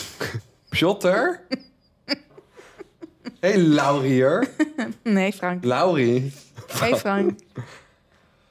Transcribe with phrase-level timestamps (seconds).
[0.68, 1.46] Pjotter.
[3.40, 4.48] hey Laurie hier.
[5.02, 5.64] nee Frank.
[5.64, 6.32] Laurie.
[6.72, 7.40] Hey Frank.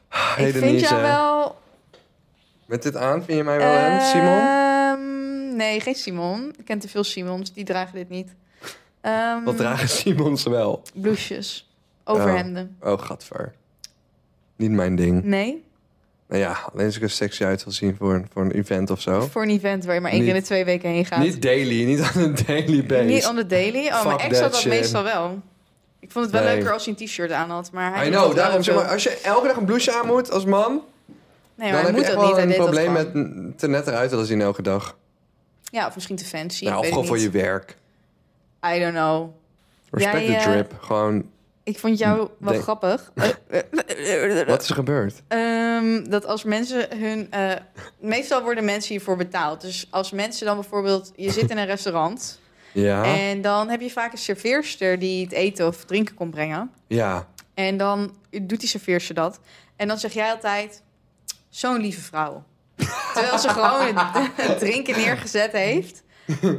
[0.08, 1.60] Hey ik vind jou wel...
[2.66, 4.40] Met dit aan vind je mij wel een, Simon?
[4.40, 6.54] Ehm, nee, geen Simon.
[6.58, 8.36] Ik ken te veel Simons, die dragen dit niet.
[9.02, 10.82] Ehm, Wat dragen Simons wel?
[10.94, 11.70] Blouses.
[12.04, 12.78] Overhemden.
[12.82, 13.54] Oh, gadver.
[14.56, 15.24] Niet mijn ding.
[15.24, 15.64] Nee?
[16.32, 18.90] Nou ja, alleen als ik er sexy uit wil zien voor een, voor een event
[18.90, 19.22] of zo.
[19.22, 21.20] Voor een event waar je maar één keer in de Niet- twee weken heen gaat.
[21.20, 23.04] Niet daily, niet aan een daily base.
[23.04, 23.88] Niet on the daily.
[23.88, 24.70] Oh, Fuck mijn ex that had dat shit.
[24.72, 25.40] meestal wel.
[26.00, 26.56] Ik vond het wel Nee.
[26.56, 27.72] leuker als hij een t-shirt aan had.
[27.72, 29.98] Maar hij I know, dat wel daarom zeg maar, als je elke dag een blouseje
[30.00, 30.82] aan moet als man, Nee,
[31.56, 32.26] dan maar hij heb je moet echt dat niet.
[32.26, 33.46] wel Hij een deed dat probleem gewoon.
[33.48, 34.98] met te net eruit willen zien elke dag.
[35.64, 36.64] Ja, of misschien te fancy.
[36.64, 37.78] Nou, of weet gewoon voor het je werk.
[38.76, 39.30] I don't know.
[39.92, 40.74] Respect Jij, the eh, drip.
[40.82, 41.30] Gewoon,
[41.64, 43.12] Ik vond jou wel Denk- grappig.
[44.48, 45.22] wat is er gebeurd?
[45.28, 47.32] Ehm, dat als mensen hun.
[47.32, 47.52] eh,
[48.00, 49.62] meestal worden mensen hiervoor betaald.
[49.62, 51.12] Dus als mensen dan bijvoorbeeld.
[51.16, 52.40] Je zit in een restaurant.
[52.74, 56.72] Ja, En dan heb je vaak een serveerster die het eten of drinken komt brengen.
[56.88, 57.28] ja.
[57.54, 59.40] En dan doet die serveerster dat.
[59.76, 60.84] En dan zeg jij altijd.
[61.50, 62.44] Zo'n lieve vrouw.
[63.14, 66.04] Terwijl ze gewoon het, het drinken neergezet heeft.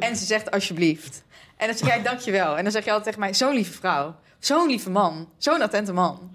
[0.00, 1.22] En ze zegt alsjeblieft.
[1.56, 2.56] En dan zeg jij dankjewel.
[2.56, 3.34] En dan zeg je altijd tegen mij.
[3.34, 4.14] Zo'n lieve vrouw.
[4.44, 5.28] Zo'n lieve man.
[5.38, 6.30] Zo'n attente man.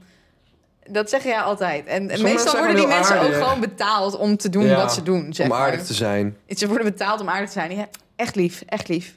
[0.89, 1.85] Dat zeg jij altijd.
[1.85, 5.33] En meestal worden die mensen ook gewoon betaald om te doen Ja, wat ze doen.
[5.33, 5.61] Zeg om maar.
[5.61, 6.37] aardig te zijn.
[6.49, 7.75] Ze worden betaald om aardig te zijn.
[7.75, 9.15] Ja, echt lief, echt lief.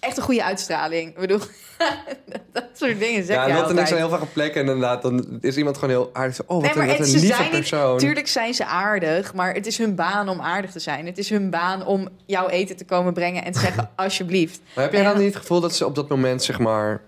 [0.00, 1.08] Echt een goede uitstraling.
[1.10, 1.38] Ik bedoel,
[2.52, 3.88] dat soort dingen zeg Ja, je Lotte en ik altijd.
[3.88, 6.40] zijn heel vaak plekken en inderdaad, dan is iemand gewoon heel aardig.
[6.40, 7.98] Oh, wat Nee, een, maar wat een ze lieve zijn niet- persoon.
[7.98, 11.06] Tuurlijk zijn ze aardig, maar het is hun baan om aardig te zijn.
[11.06, 14.60] Het is hun baan om jouw eten te komen brengen en te zeggen alsjeblieft.
[14.74, 15.08] Maar heb jij Ja.
[15.12, 17.00] dan niet het gevoel dat ze op dat moment, zeg maar,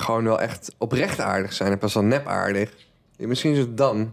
[0.00, 2.72] gewoon wel echt oprecht aardig zijn en pas dan nep aardig?
[3.16, 4.12] Ja, misschien is het dan.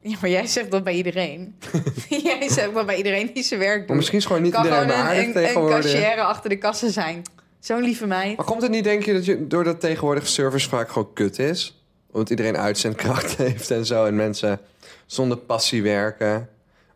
[0.00, 1.54] Ja, maar jij zegt dat bij iedereen.
[2.08, 3.86] jij zegt dat bij iedereen die zijn werk doet.
[3.86, 6.56] Maar misschien is gewoon niet kan iedereen gewoon maar aardig een, een cashier achter de
[6.56, 7.22] kassa zijn.
[7.60, 8.36] Zo'n lieve meid.
[8.36, 11.82] Maar komt het niet, denk je, dat je doordat tegenwoordig service vaak gewoon kut is?
[12.10, 14.60] Omdat iedereen uitzendkracht heeft en zo en mensen
[15.06, 16.48] zonder passie werken.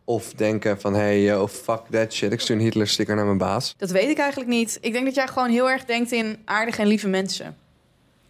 [0.05, 3.75] Of denken van, hey, oh fuck that shit, ik stuur een Hitler-sticker naar mijn baas.
[3.77, 4.79] Dat weet ik eigenlijk niet.
[4.81, 7.57] Ik denk dat jij gewoon heel erg denkt in aardige en lieve mensen.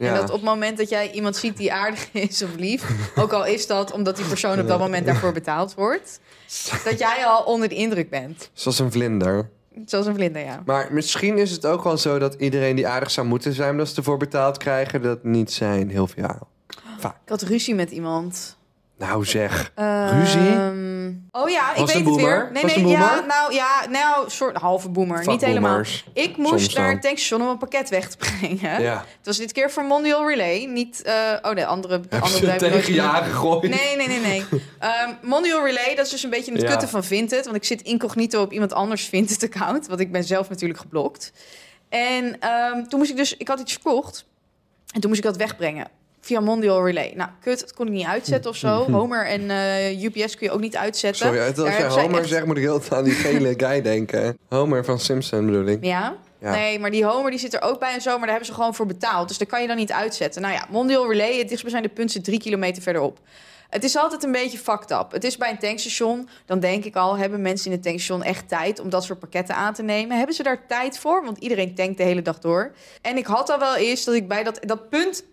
[0.03, 0.09] Ja.
[0.09, 2.85] En dat op het moment dat jij iemand ziet die aardig is of lief,
[3.17, 6.21] ook al is dat omdat die persoon op dat moment daarvoor betaald wordt,
[6.85, 8.51] dat jij al onder de indruk bent.
[8.53, 9.49] Zoals een vlinder.
[9.87, 10.63] Zoals een vlinder, ja.
[10.65, 13.71] Maar misschien is het ook wel zo dat iedereen die aardig zou moeten zijn...
[13.71, 15.91] omdat ze ervoor betaald krijgen, dat niet zijn.
[15.91, 16.49] Heel veel.
[16.99, 17.17] Vaak.
[17.23, 18.57] Ik had ruzie met iemand.
[19.09, 19.73] Nou zeg.
[19.75, 20.41] Ehm, Ruzie?
[21.31, 22.49] Oh ja, ik Was weet het weer.
[22.53, 25.19] Nee, Was nee, ja, nou ja, nou, soort halve boomer.
[25.19, 25.83] Fuck niet helemaal.
[26.13, 28.83] Ik moest naar het tankstation om een pakket weg te brengen.
[28.83, 29.05] Ja.
[29.17, 30.65] Het was dit keer voor Mondial Relay.
[30.65, 33.17] Niet, eh, oh nee, andere, Hebben andere bedrijven tegen je genoemd.
[33.17, 33.63] aangegooid?
[33.71, 34.45] Nee, nee, nee, nee.
[34.79, 36.69] Ehm Mondial Relay, dat is dus een beetje het Ja.
[36.69, 37.45] kutten van Vinted.
[37.45, 39.87] Want ik zit incognito op iemand anders Vinted-account.
[39.87, 41.33] Want ik ben zelf natuurlijk geblokt.
[41.89, 43.37] En ehm, toen moest ik dus...
[43.37, 44.25] Ik had iets verkocht.
[44.95, 45.87] En toen moest ik dat wegbrengen.
[46.25, 47.13] Via Mondial Relay.
[47.17, 48.85] Nou, kut, dat kon ik niet uitzetten of zo.
[48.93, 51.27] Homer en eh, UPS kun je ook niet uitzetten.
[51.27, 53.55] Sorry, als Daar je hebben zij Homer echt- zegt, moet ik heel aan die gele
[53.67, 54.39] guy denken.
[54.49, 55.85] Homer van Simpson bedoel ik.
[55.85, 56.17] Ja?
[56.41, 56.51] Ja.
[56.51, 58.53] Nee, maar die Homer die zit er ook bij en zo, maar daar hebben ze
[58.55, 59.29] gewoon voor betaald.
[59.29, 60.43] Dus daar kan je dan niet uitzetten.
[60.43, 63.19] Nou ja, Mondial Relay, het dichtstbijzijnde punt zit drie kilometer verderop.
[63.69, 65.07] Het is altijd een beetje fucked up.
[65.13, 68.49] Het is bij een tankstation, dan denk ik al, hebben mensen in het tankstation echt
[68.49, 70.17] tijd om dat soort pakketten aan te nemen?
[70.17, 71.25] Hebben ze daar tijd voor?
[71.25, 72.73] Want iedereen tankt de hele dag door.
[73.03, 75.25] En ik had al wel eens dat ik bij dat, dat punt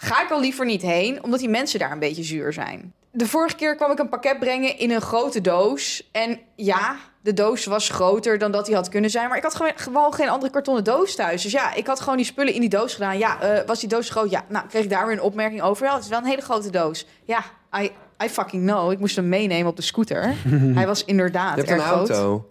[0.00, 2.92] ga ik al liever niet heen, omdat die mensen daar een beetje zuur zijn.
[3.10, 6.08] De vorige keer kwam ik een pakket brengen in een grote doos.
[6.12, 9.28] En ja, de doos was groter dan dat die had kunnen zijn.
[9.28, 11.42] Maar ik had gewoon, geen andere kartonnen doos thuis.
[11.42, 13.18] Dus ja, ik had gewoon die spullen in die doos gedaan.
[13.18, 14.30] Ja, eh, was die doos groot?
[14.30, 15.86] Ja, nou kreeg ik daar weer een opmerking over.
[15.86, 17.06] Ja, het is wel een hele grote doos.
[17.24, 17.44] Ja,
[17.80, 17.90] I,
[18.24, 18.92] I fucking know.
[18.92, 20.34] Ik moest hem meenemen op de scooter.
[20.78, 22.42] Hij was inderdaad Je hebt erg een groot.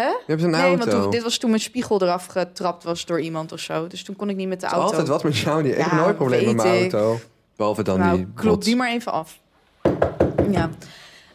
[0.00, 0.08] Hè?
[0.08, 0.78] Je hebt een Nee, auto.
[0.78, 3.86] want toen, dit was toen mijn spiegel eraf getrapt was door iemand of zo.
[3.86, 4.86] Dus toen kon ik niet met de auto.
[4.86, 5.62] altijd wat met jou.
[5.62, 6.92] Die Ja, nooit problemen met mijn ik.
[6.92, 7.20] auto.
[7.56, 8.66] Behalve dan nou, die klop bots.
[8.66, 9.38] die maar even af.
[10.50, 10.70] Ja.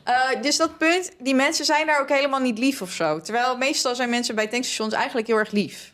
[0.04, 3.22] Eh, dus dat punt, die mensen zijn daar ook helemaal niet lief of zo.
[3.22, 5.94] Terwijl meestal zijn mensen bij tankstations eigenlijk heel erg lief.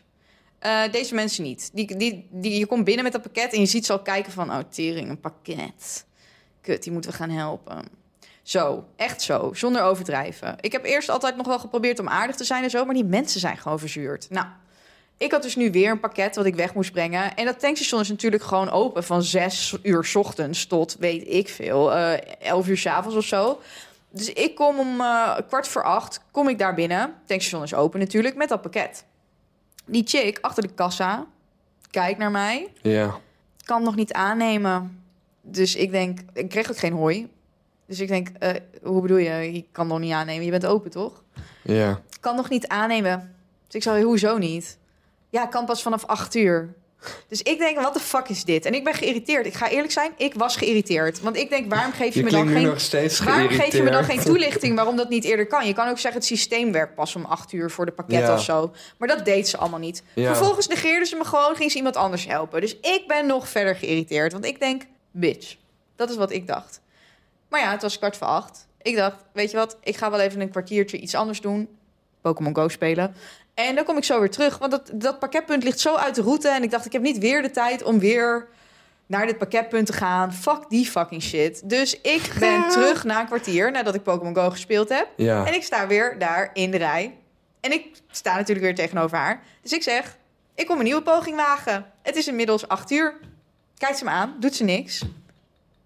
[0.58, 1.70] Eh, deze mensen niet.
[1.72, 4.32] Die, die, die, je komt binnen met dat pakket en je ziet ze al kijken
[4.32, 4.50] van...
[4.50, 6.04] oh, tering, een pakket.
[6.60, 7.84] Kut, die moeten we gaan helpen.
[8.52, 10.56] Zo, echt zo, zonder overdrijven.
[10.60, 13.04] Ik heb eerst altijd nog wel geprobeerd om aardig te zijn en zo, maar die
[13.04, 14.26] mensen zijn gewoon verzuurd.
[14.30, 14.46] Nou,
[15.16, 17.34] ik had dus nu weer een pakket wat ik weg moest brengen.
[17.34, 21.48] En dat tankstation is natuurlijk gewoon open van zes uur 's ochtends tot weet ik
[21.48, 23.60] veel, eh 11 uur 's avonds of zo.
[24.10, 27.14] Dus ik kom om eh, kwart voor acht, kom ik daar binnen.
[27.26, 29.04] Tankstation is open natuurlijk, met dat pakket.
[29.84, 31.26] Die chick achter de kassa
[31.90, 33.14] kijkt naar mij, Ja.
[33.64, 35.02] kan nog niet aannemen.
[35.40, 37.28] Dus ik denk, ik kreeg ook geen hooi.
[37.92, 38.50] Dus ik denk, eh,
[38.82, 39.52] hoe bedoel je?
[39.52, 41.22] Je kan nog niet aannemen, je bent open toch?
[41.62, 42.00] Ja.
[42.20, 43.34] kan nog niet aannemen.
[43.66, 44.78] Dus ik zei, hoezo niet?
[45.30, 46.74] Ja, kan pas vanaf acht uur.
[47.28, 48.64] Dus ik denk, wat de fuck is dit?
[48.64, 49.46] En ik ben geïrriteerd.
[49.46, 51.20] Ik ga eerlijk zijn, ik was geïrriteerd.
[51.20, 52.66] Want ik denk, waarom geef je, Je me dan geen...
[52.66, 55.66] nog steeds Waarom geef je me dan geen toelichting waarom dat niet eerder kan?
[55.66, 58.34] Je kan ook zeggen, het systeem werkt pas om acht uur voor de pakketten Ja.
[58.34, 58.72] of zo.
[58.98, 60.02] Maar dat deed ze allemaal niet.
[60.14, 60.34] Ja.
[60.34, 62.60] Vervolgens negeerde ze me gewoon, ging ze iemand anders helpen.
[62.60, 64.32] Dus ik ben nog verder geïrriteerd.
[64.32, 65.56] Want ik denk, bitch.
[65.96, 66.80] Dat is wat ik dacht.
[67.52, 68.66] Maar ja, het was kwart voor acht.
[68.82, 71.68] Ik dacht, weet je wat, ik ga wel even een kwartiertje iets anders doen.
[72.20, 73.14] Pokémon Go spelen.
[73.54, 74.58] En dan kom ik zo weer terug.
[74.58, 76.48] Want dat, dat pakketpunt ligt zo uit de route.
[76.48, 78.48] En ik dacht, ik heb niet weer de tijd om weer
[79.06, 80.32] naar dit pakketpunt te gaan.
[80.34, 81.68] Fuck die fucking shit.
[81.68, 85.08] Dus ik ben terug na een kwartier nadat ik Pokémon Go gespeeld heb.
[85.16, 85.46] Ja.
[85.46, 87.18] En ik sta weer daar in de rij.
[87.60, 89.42] En ik sta natuurlijk weer tegenover haar.
[89.62, 90.16] Dus ik zeg,
[90.54, 91.86] ik kom een nieuwe poging wagen.
[92.02, 93.14] Het is inmiddels acht uur.
[93.78, 95.02] Kijkt ze me aan, doet ze niks.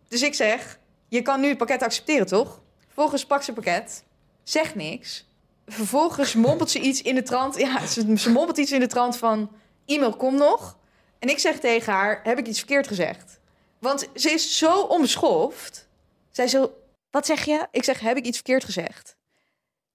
[0.09, 2.61] Dus ik zeg, je kan nu het pakket accepteren, toch?
[2.85, 4.05] Vervolgens pakt ze het pakket,
[4.43, 5.26] zegt niks.
[5.67, 7.56] Vervolgens mompelt ze iets in de trant.
[7.56, 9.50] Ja, ze, mompelt iets in de trant van,
[9.87, 10.79] e-mail kom nog.
[11.19, 13.41] En ik zeg tegen haar, heb ik iets verkeerd gezegd?
[13.79, 15.88] Want ze is zo onbeschoft.
[16.31, 16.75] Zij zo,
[17.11, 17.67] wat zeg je?
[17.70, 19.17] Ik zeg, heb ik iets verkeerd gezegd?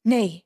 [0.02, 0.46] Nee.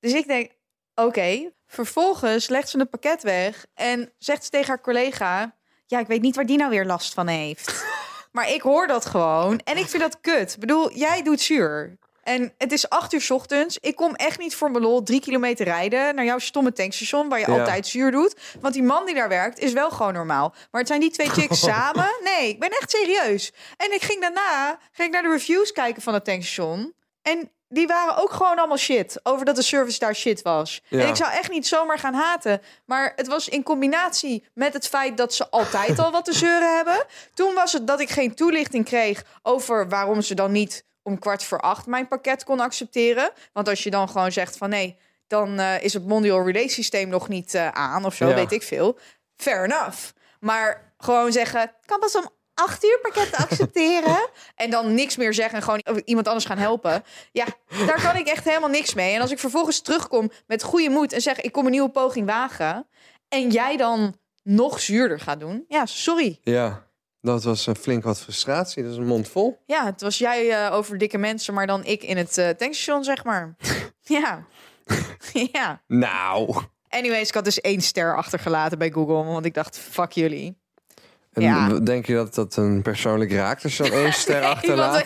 [0.00, 0.50] Dus ik denk,
[0.94, 1.50] oké.
[1.66, 5.56] Vervolgens legt ze het pakket weg en zegt ze tegen haar collega...
[5.86, 7.84] Ja, ik weet niet waar die nou weer last van heeft.
[8.32, 10.52] Maar ik hoor dat gewoon en ik vind dat kut.
[10.52, 11.96] Ik bedoel, jij doet zuur.
[12.22, 13.78] En het is acht uur 's ochtends.
[13.80, 16.14] Ik kom echt niet voor mijn lol drie kilometer rijden...
[16.14, 17.58] naar jouw stomme tankstation waar je Ja.
[17.58, 18.36] altijd zuur doet.
[18.60, 20.54] Want die man die daar werkt is wel gewoon normaal.
[20.70, 22.08] Maar het zijn die twee chicks samen.
[22.24, 23.52] Nee, ik ben echt serieus.
[23.76, 26.94] En ik ging daarna ging ik naar de reviews kijken van het tankstation.
[27.22, 29.20] En die waren ook gewoon allemaal shit.
[29.22, 30.82] Over dat de service daar shit was.
[30.88, 31.00] Ja.
[31.00, 32.62] En ik zou echt niet zomaar gaan haten.
[32.84, 36.76] Maar het was in combinatie met het feit dat ze altijd al wat te zeuren
[36.76, 37.04] hebben.
[37.34, 41.44] Toen was het dat ik geen toelichting kreeg over waarom ze dan niet om kwart
[41.44, 43.30] voor acht mijn pakket kon accepteren.
[43.52, 44.96] Want als je dan gewoon zegt van nee,
[45.26, 48.34] dan eh, is het mondial relay systeem nog niet eh, aan of zo, Ja.
[48.34, 48.98] weet ik veel.
[49.36, 49.98] Fair enough.
[50.40, 54.28] Maar gewoon zeggen, kan pas om acht uur pakketten accepteren.
[54.54, 57.04] en dan niks meer zeggen en gewoon iemand anders gaan helpen.
[57.32, 57.46] Ja,
[57.86, 59.14] daar kan ik echt helemaal niks mee.
[59.14, 62.26] En als ik vervolgens terugkom met goede moed en zeg, ik kom een nieuwe poging
[62.26, 62.86] wagen.
[63.28, 65.64] En jij dan nog zuurder gaat doen.
[65.68, 66.38] Ja, sorry.
[66.42, 66.90] Ja.
[67.20, 68.82] Dat was een flink wat frustratie.
[68.82, 69.62] Dat is een mond vol.
[69.66, 73.04] Ja, het was jij eh, over dikke mensen, maar dan ik in het eh, tankstation,
[73.04, 73.56] zeg maar.
[74.00, 74.46] ja.
[75.52, 75.82] ja.
[75.86, 76.62] Nou.
[76.88, 80.61] Anyways, ik had dus één ster achtergelaten bij Google, want ik dacht, fuck jullie.
[81.32, 81.68] En Ja.
[81.68, 85.04] denk je dat dat een persoonlijk raakt als je dan één ster Nee, achterlaat?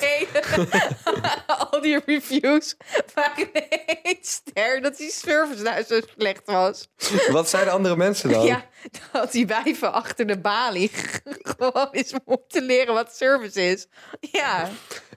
[1.71, 2.77] al die reviews
[3.15, 3.53] waren
[4.03, 6.89] één ster dat die service daar zo slecht was.
[7.31, 8.45] Wat de andere mensen dan?
[8.47, 8.65] Ja,
[9.13, 10.91] dat die wijven achter de balie
[11.43, 13.87] gewoon eens moeten leren wat service is.
[14.21, 14.69] Ja,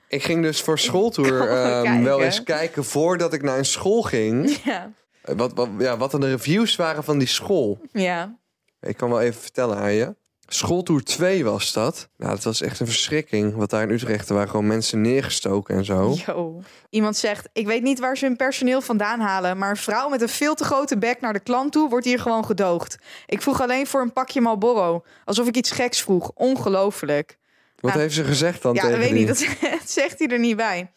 [0.07, 2.03] Ik ging dus voor schooltour kijken.
[2.03, 4.57] wel eens kijken voordat ik naar een school ging.
[4.63, 4.91] ja,
[5.21, 7.79] Wat, wat, ja, wat dan de reviews waren van die school.
[7.91, 8.37] ja.
[8.81, 10.15] Ik kan wel even vertellen aan je.
[10.53, 12.09] Schooltour 2 was dat.
[12.17, 13.55] Nou, dat was echt een verschrikking.
[13.55, 16.15] Wat daar in Utrecht waren gewoon mensen neergestoken en zo.
[16.25, 16.61] Yo.
[16.89, 20.21] Iemand zegt, ik weet niet waar ze hun personeel vandaan halen, maar een vrouw met
[20.21, 22.97] een veel te grote bek naar de klant toe wordt hier gewoon gedoogd.
[23.25, 26.31] Ik vroeg alleen voor een pakje Marlboro, alsof ik iets geks vroeg.
[26.35, 27.37] Ongelooflijk.
[27.75, 29.17] Wat Nou, heeft ze gezegd dan Ja, tegen weet die?
[29.17, 29.45] niet, dat,
[29.79, 30.91] dat zegt hij er niet bij.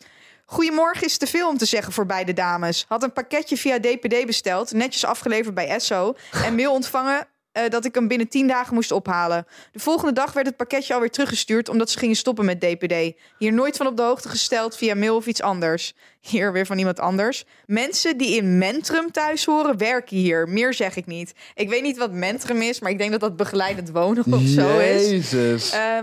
[0.45, 2.85] Goedemorgen is te veel om te zeggen voor beide dames.
[2.89, 6.15] Had een pakketje via DPD besteld, netjes afgeleverd bij Esso...
[6.45, 9.47] en mail ontvangen eh, dat ik hem binnen 10 dagen moest ophalen.
[9.73, 11.69] De volgende dag werd het pakketje alweer teruggestuurd...
[11.69, 13.13] omdat ze gingen stoppen met DPD.
[13.39, 15.95] Hier nooit van op de hoogte gesteld via mail of iets anders.
[16.21, 17.45] Hier weer van iemand anders.
[17.67, 20.49] Mensen die in Mentrum thuis horen, werken hier.
[20.49, 21.33] Meer zeg ik niet.
[21.55, 24.79] Ik weet niet wat Mentrum is, maar ik denk dat dat begeleidend wonen of zo
[24.79, 25.11] is.
[25.11, 25.71] Jezus.
[25.71, 25.99] Eh,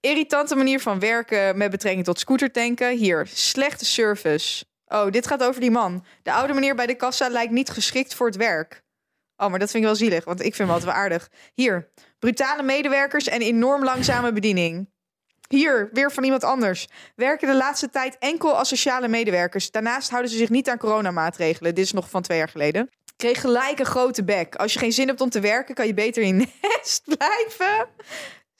[0.00, 2.96] irritante manier van werken met betrekking tot scootertanken.
[2.96, 4.64] Hier, slechte service.
[4.86, 6.04] Oh, dit gaat over die man.
[6.22, 8.82] De oude meneer bij de kassa lijkt niet geschikt voor het werk.
[9.40, 11.30] Oh, maar dat vind ik wel zielig, want ik vind hem altijd wel aardig.
[11.54, 14.88] Hier, brutale medewerkers en enorm langzame bediening.
[15.48, 16.88] Hier, weer van iemand anders.
[17.16, 19.70] Werken de laatste tijd enkel asociale medewerkers.
[19.70, 21.74] Daarnaast houden ze zich niet aan coronamaatregelen.
[21.74, 22.90] Dit is nog van twee jaar geleden.
[23.16, 24.54] Kreeg gelijk een grote bek.
[24.54, 27.88] Als je geen zin hebt om te werken, kan je beter in nest blijven.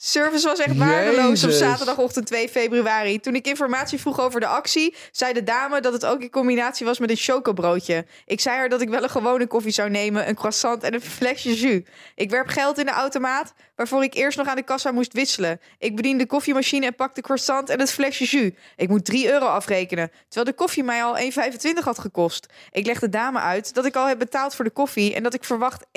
[0.02, 3.20] Service was echt waardeloos op zaterdagochtend 2 februari.
[3.20, 6.86] Toen ik informatie vroeg over de actie, zei de dame dat het ook in combinatie
[6.86, 8.06] was met een chocobroodje.
[8.26, 11.00] Ik zei haar dat ik wel een gewone koffie zou nemen, een croissant en een
[11.00, 11.80] flesje jus.
[12.14, 15.60] Ik werp geld in de automaat, waarvoor ik eerst nog aan de kassa moest wisselen.
[15.78, 18.50] Ik bediende de koffiemachine en pakte de croissant en het flesje jus.
[18.76, 22.46] Ik moet 3 euro afrekenen, terwijl de koffie mij al 1,25 had gekost.
[22.70, 25.34] Ik leg de dame uit dat ik al heb betaald voor de koffie en dat
[25.34, 25.90] ik verwacht 1,75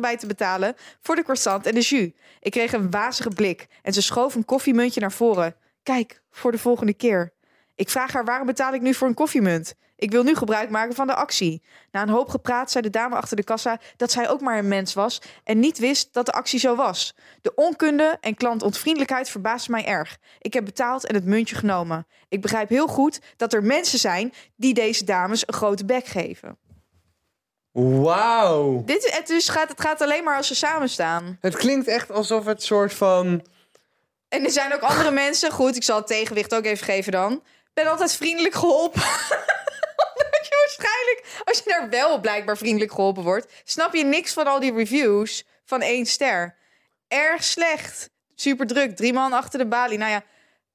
[0.00, 2.10] bij te betalen voor de croissant en de jus.
[2.40, 2.90] Ik kreeg een
[3.34, 5.56] blik en ze schoof een koffiemuntje naar voren.
[5.82, 7.32] Kijk, voor de volgende keer.
[7.74, 9.74] Ik vraag haar waarom betaal ik nu voor een koffiemunt?
[9.96, 11.62] Ik wil nu gebruik maken van de actie.
[11.90, 14.68] Na een hoop gepraat zei de dame achter de kassa dat zij ook maar een
[14.68, 17.14] mens was en niet wist dat de actie zo was.
[17.42, 20.18] De onkunde en klantontvriendelijkheid verbaasden mij erg.
[20.38, 22.06] Ik heb betaald en het muntje genomen.
[22.28, 26.58] Ik begrijp heel goed dat er mensen zijn die deze dames een grote bek geven.
[27.82, 28.82] Wauw.
[28.84, 31.38] Dit, het, dus gaat, het gaat alleen maar als ze samen staan.
[31.40, 33.46] Het klinkt echt alsof het soort van...
[34.28, 35.50] En er zijn ook andere mensen.
[35.50, 37.32] Goed, ik zal het tegenwicht ook even geven dan.
[37.32, 39.02] Ik ben altijd vriendelijk geholpen.
[40.12, 44.46] Omdat je waarschijnlijk, als je daar wel blijkbaar vriendelijk geholpen wordt, snap je niks van
[44.46, 46.54] al die reviews van één ster.
[47.08, 48.10] Erg slecht.
[48.34, 48.96] Super druk.
[48.96, 49.98] Drie man achter de balie.
[49.98, 50.22] Nou ja,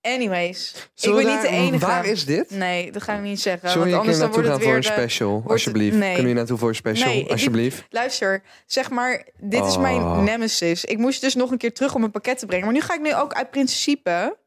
[0.02, 0.90] anyways.
[0.94, 1.86] Zullen ik we ben niet de enige.
[1.86, 2.50] Waar is dit?
[2.50, 3.70] Nee, dat ga ik niet zeggen.
[3.74, 5.44] We want anders dan naartoe wordt gaan het voor een special?
[5.48, 5.98] alsjeblieft.
[5.98, 6.14] nee.
[6.14, 7.08] Kunnen we naartoe voor een special?
[7.10, 7.84] Nee, ik- alsjeblieft.
[7.90, 10.86] Luister, zeg maar, dit is mijn nemesis.
[10.86, 12.66] Ik moest dus nog een keer terug om een pakket te brengen.
[12.66, 14.40] Maar nu ga ik nu ook uit principe...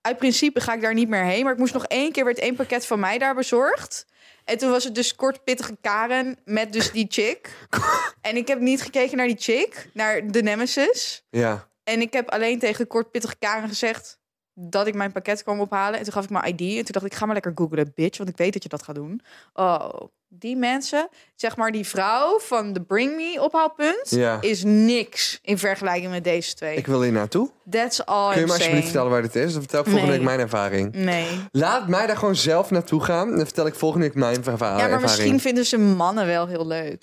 [0.00, 1.44] Uit principe ga ik daar niet meer heen.
[1.44, 4.06] Maar ik moest nog één keer, werd één pakket van mij daar bezorgd.
[4.44, 7.50] En toen was het dus kort pittige Karen met dus die chick.
[8.20, 11.24] en ik heb niet gekeken naar die chick, naar de nemesis.
[11.30, 11.68] Ja.
[11.84, 14.18] En ik heb alleen tegen kort pittige Karen gezegd
[14.58, 15.98] dat ik mijn pakket kwam ophalen.
[15.98, 16.60] En toen gaf ik mijn ID.
[16.60, 18.18] En toen dacht ik, ga maar lekker googlen, bitch.
[18.18, 19.20] Want ik weet dat je dat gaat doen.
[19.52, 19.90] Oh,
[20.28, 24.10] die mensen, zeg maar die vrouw van de Bring Me ophaalpunt...
[24.10, 24.40] Ja.
[24.40, 26.76] is niks in vergelijking met deze twee.
[26.76, 27.50] Ik wil hier naartoe.
[27.70, 29.52] That's all Kun je me alsjeblieft vertellen waar dit is?
[29.52, 30.18] Dan vertel ik volgende Nee.
[30.18, 30.94] week mijn ervaring.
[30.94, 31.26] Nee.
[31.52, 33.28] Laat mij daar gewoon zelf naartoe gaan.
[33.36, 34.80] Dan vertel ik volgende week mijn erva- ervaring.
[34.80, 37.00] Ja, maar misschien vinden ze mannen wel heel leuk.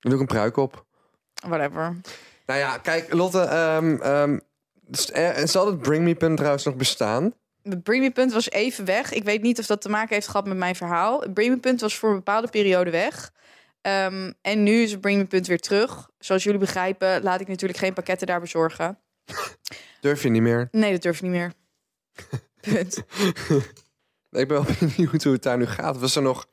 [0.00, 0.84] Dan doe ik een pruik op.
[1.46, 1.96] Whatever.
[2.46, 3.40] Nou ja, kijk, Lotte.
[3.40, 4.32] eh,
[5.44, 7.34] zal het Bring Me punt trouwens nog bestaan?
[7.82, 9.12] Bring Me punt was even weg.
[9.12, 11.24] Ik weet niet of dat te maken heeft gehad met mijn verhaal.
[11.34, 13.32] Bring Me punt was voor een bepaalde periode weg.
[13.80, 16.10] Ehm, en nu is het Bring Me punt weer terug.
[16.18, 18.98] Zoals jullie begrijpen, laat ik natuurlijk geen pakketten daar bezorgen.
[20.00, 20.68] Durf je niet meer?
[20.70, 21.52] Nee, dat durf ik niet meer.
[22.60, 23.02] Punt.
[24.30, 25.98] Ik ben wel benieuwd hoe het daar nu gaat.
[25.98, 26.46] Was er nog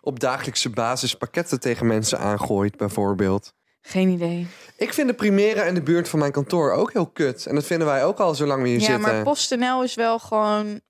[0.00, 3.54] op dagelijkse basis pakketten tegen mensen aangooit, bijvoorbeeld?
[3.82, 4.46] Geen idee.
[4.76, 7.46] Ik vind de Primera in de buurt van mijn kantoor ook heel kut.
[7.46, 9.02] En dat vinden wij ook al zolang we hier ja, zitten.
[9.02, 10.80] maar PostNL is wel gewoon...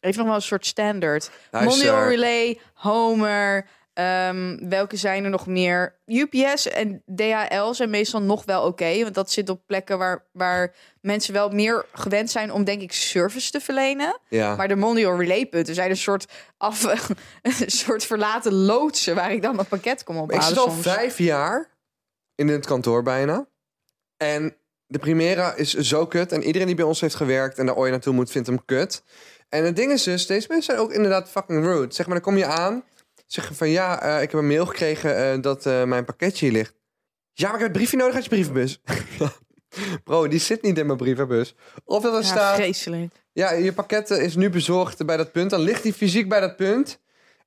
[0.00, 1.30] Heeft nog wel een soort standaard.
[1.50, 1.86] Luister.
[1.86, 3.66] Mondial Relay, Homer...
[3.92, 5.98] ehm, welke zijn er nog meer?
[6.06, 9.02] UPS en DHL zijn meestal nog wel oké.
[9.02, 12.92] want dat zit op plekken waar, waar mensen wel meer gewend zijn om, denk ik,
[12.92, 14.20] service te verlenen.
[14.28, 14.56] Ja.
[14.56, 16.26] Maar de Mondial Relay punten zijn een soort,
[16.56, 16.82] af,
[17.42, 20.82] een soort verlaten loodsen waar ik dan mijn pakket kom Ik ophalen zit al soms.
[20.82, 21.78] vijf jaar
[22.40, 23.46] in het kantoor bijna.
[24.16, 24.56] En
[24.86, 26.32] de Primera is zo kut.
[26.32, 29.02] En iedereen die bij ons heeft gewerkt en daar ooit naartoe moet, vindt hem kut.
[29.48, 31.94] En het ding is dus, deze mensen zijn ook inderdaad fucking rude.
[31.94, 32.84] Zeg maar, dan kom je aan,
[33.26, 36.46] zeg je van ja, eh, ik heb een mail gekregen eh, dat eh, mijn pakketje
[36.46, 36.74] hier ligt.
[37.32, 38.80] Ja, maar ik heb een briefje nodig uit je brievenbus.
[40.04, 41.54] Bro, die zit niet in mijn brievenbus.
[41.84, 43.14] Of dat er Ja, staat, vreselijk.
[43.32, 45.50] ja, je pakket is nu bezorgd bij dat punt.
[45.50, 46.98] Dan ligt hij fysiek bij dat punt.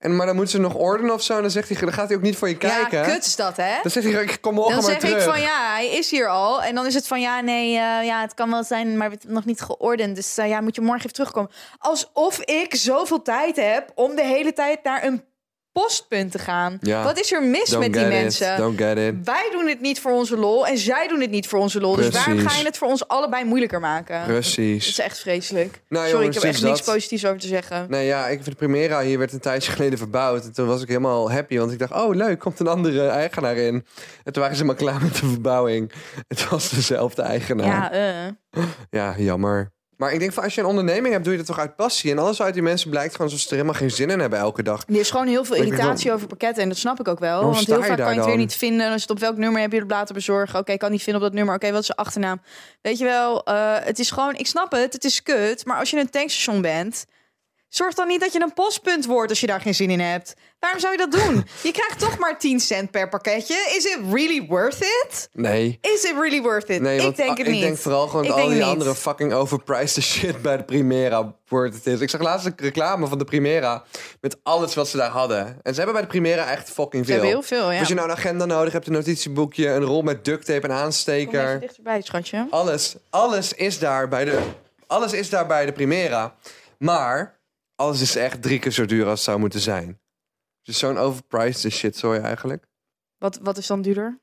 [0.04, 1.36] En, maar dan moeten ze nog ordenen of zo.
[1.36, 2.98] En dan, zegt hij, dan gaat hij ook niet voor je kijken.
[3.00, 3.80] Ja, kut is dat, hè?
[3.82, 5.24] Dan zegt hij, ik kom morgen Dan maar zeg terug.
[5.26, 6.64] ik van ja, hij is hier al.
[6.64, 9.02] En dan is het van ja, nee, eh, ja, het kan wel zijn, maar we
[9.02, 10.16] hebben het nog niet geordend.
[10.16, 11.52] Dus eh, ja, moet je morgen even terugkomen.
[11.80, 15.24] Alsof ik zoveel tijd heb om de hele tijd naar een
[15.74, 16.78] postpunt te gaan.
[16.82, 17.04] Ja.
[17.04, 18.58] Wat is er mis Don't met die mensen?
[19.24, 21.96] Wij doen het niet voor onze lol en zij doen het niet voor onze lol.
[21.96, 22.52] Dus waarom Precies.
[22.54, 24.18] ga je het voor ons allebei moeilijker maken?
[24.18, 24.88] Het Precies.
[24.88, 25.82] is echt vreselijk.
[25.90, 26.96] Nou, Sorry, jongens, ik heb dus echt niks dat.
[26.96, 27.86] positiefs over te zeggen.
[27.90, 30.44] Nee, ja, ik vind de Primera hier werd een tijdje geleden verbouwd.
[30.44, 33.56] En toen was ik helemaal happy, want ik dacht, oh leuk, komt een andere eigenaar
[33.56, 33.86] in.
[34.24, 35.92] En toen waren ze helemaal klaar met de verbouwing.
[36.28, 37.94] Het was dezelfde eigenaar.
[37.94, 38.64] Ja, eh.
[38.90, 39.72] Ja, jammer.
[39.98, 42.12] Maar ik denk van als je een onderneming hebt, doe je dat toch uit passie.
[42.12, 44.40] En alles uit die mensen blijkt gewoon alsof ze er helemaal geen zin in hebben
[44.40, 44.84] elke dag.
[44.88, 46.64] Er is gewoon heel veel irritatie over pakketten.
[46.64, 47.44] En dat snap ik ook wel.
[47.44, 48.86] Want heel vaak kan je het weer niet vinden.
[48.86, 50.60] Als je het op welk nummer heb je het laten bezorgen.
[50.60, 51.56] Oké, ik kan niet vinden op dat nummer.
[51.56, 52.42] Oké, wat is de achternaam?
[52.82, 54.36] Weet je wel, eh, het is gewoon...
[54.36, 55.66] Ik snap het, het is kut.
[55.66, 57.06] Maar als je een tankstation bent...
[57.74, 60.36] Zorg dan niet dat je een postpunt wordt als je daar geen zin in hebt.
[60.60, 61.46] Waarom zou je dat doen?
[61.64, 63.54] Je krijgt toch maar 10 cent per pakketje.
[63.78, 65.30] Is it really worth it?
[65.34, 65.78] Nee.
[65.82, 66.82] Is it really worth it?
[66.82, 67.62] Nee, ik denk het ik niet.
[67.62, 68.64] denk vooral gewoon Ik dat al die niet.
[68.66, 72.00] andere fucking overpriced shit bij de Primera wordt het is.
[72.00, 73.84] Ik zag laatst een reclame van de Primera
[74.22, 75.46] met alles wat ze daar hadden.
[75.64, 77.22] En ze hebben bij de Primera echt fucking Ze veel.
[77.22, 77.80] hebben heel veel, ja.
[77.80, 80.70] Als je nou een agenda nodig hebt, een notitieboekje, een rol met duct tape, een
[80.70, 81.48] Kom aansteker.
[81.48, 82.48] even dichterbij, schatje.
[82.50, 84.40] Alles, alles is daar bij de,
[84.88, 86.36] alles is daar bij de Primera.
[86.78, 87.42] Maar
[87.84, 90.00] alles is echt drie keer zo duur als het zou moeten zijn.
[90.64, 92.66] Dus zo'n overpriced shit, sorry eigenlijk.
[93.18, 94.20] Wat, wat is dan duurder?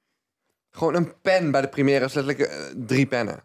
[0.70, 3.42] Gewoon een pen bij de Primera is letterlijk eh, drie pennen.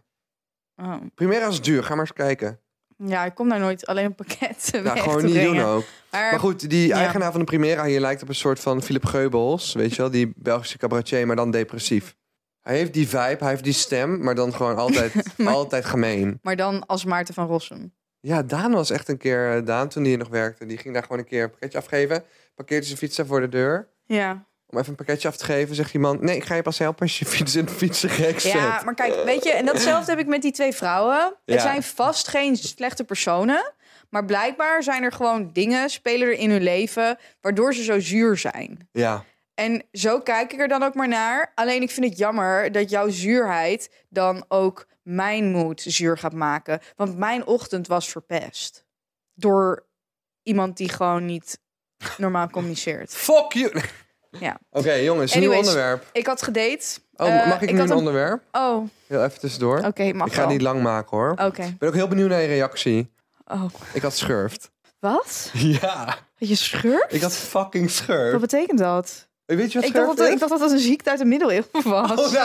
[0.76, 0.96] Oh.
[1.16, 2.60] Primera is duur, ga maar eens kijken.
[2.98, 5.54] Ja, ik kom daar nooit alleen een pakket Ja, weg gewoon te niet brengen.
[5.56, 5.84] doen ook.
[6.12, 6.98] Maar, Maar goed, die ja.
[6.98, 9.74] eigenaar van de Primera hier lijkt op een soort van Philip Geubels.
[9.74, 12.16] Weet je wel, die Belgische cabaretier, maar dan depressief.
[12.62, 15.14] Hij heeft die vibe, hij heeft die stem, maar dan gewoon altijd,
[15.46, 16.40] altijd gemeen.
[16.42, 17.94] maar dan als Maarten van Rossum.
[18.26, 20.94] Ja, Daan was echt een keer, eh, Daan toen hij hier nog werkte, die ging
[20.94, 22.24] daar gewoon een keer een pakketje afgeven.
[22.56, 23.88] Parkeerde zijn fiets daar voor de deur.
[24.06, 24.46] Ja.
[24.70, 26.78] Om even een pakketje af te geven, zegt die man, nee, ik ga je pas
[26.80, 28.52] helpen als je fiets in de fietsenrek zet.
[28.52, 31.36] ja, maar kijk, weet je, en datzelfde heb ik met die twee vrouwen.
[31.46, 31.54] Ja.
[31.54, 33.74] Het zijn vast geen slechte personen.
[34.10, 38.38] Maar blijkbaar zijn er gewoon dingen, spelen er in hun leven, waardoor ze zo zuur
[38.38, 38.90] zijn.
[38.92, 39.24] ja.
[39.56, 41.52] En zo kijk ik er dan ook maar naar.
[41.56, 46.80] Alleen ik vind het jammer dat jouw zuurheid dan ook mijn moed zuur gaat maken.
[46.96, 48.86] Want mijn ochtend was verpest.
[49.34, 49.86] Door
[50.44, 51.60] iemand die gewoon niet
[52.18, 53.14] normaal communiceert.
[53.28, 53.82] Fuck you!
[54.40, 54.58] Ja.
[54.70, 55.68] Oké, jongens, nieuw Anyways.
[55.68, 56.10] onderwerp.
[56.14, 57.00] Ik had gedate.
[57.16, 58.44] Oh, Eh, mag ik, nu had een onderwerp?
[58.52, 59.80] Oh, oké, Heel even tussendoor.
[59.82, 60.48] mag ik ga wel.
[60.48, 61.32] niet lang maken hoor.
[61.32, 61.64] Oké.
[61.64, 63.12] Ik ben ook heel benieuwd naar je reactie.
[63.46, 64.72] Oh, Ik had schurft.
[65.00, 65.52] wat?
[65.82, 67.14] Ja, je schurft?
[67.14, 68.40] ik had fucking Wat schurft.
[68.40, 69.28] betekent dat?
[69.46, 71.26] Weet je wat Ik dacht schurft dat, ik dacht dat dat een ziekte uit de
[71.26, 72.36] middeleeuwen was.
[72.36, 72.38] Oh,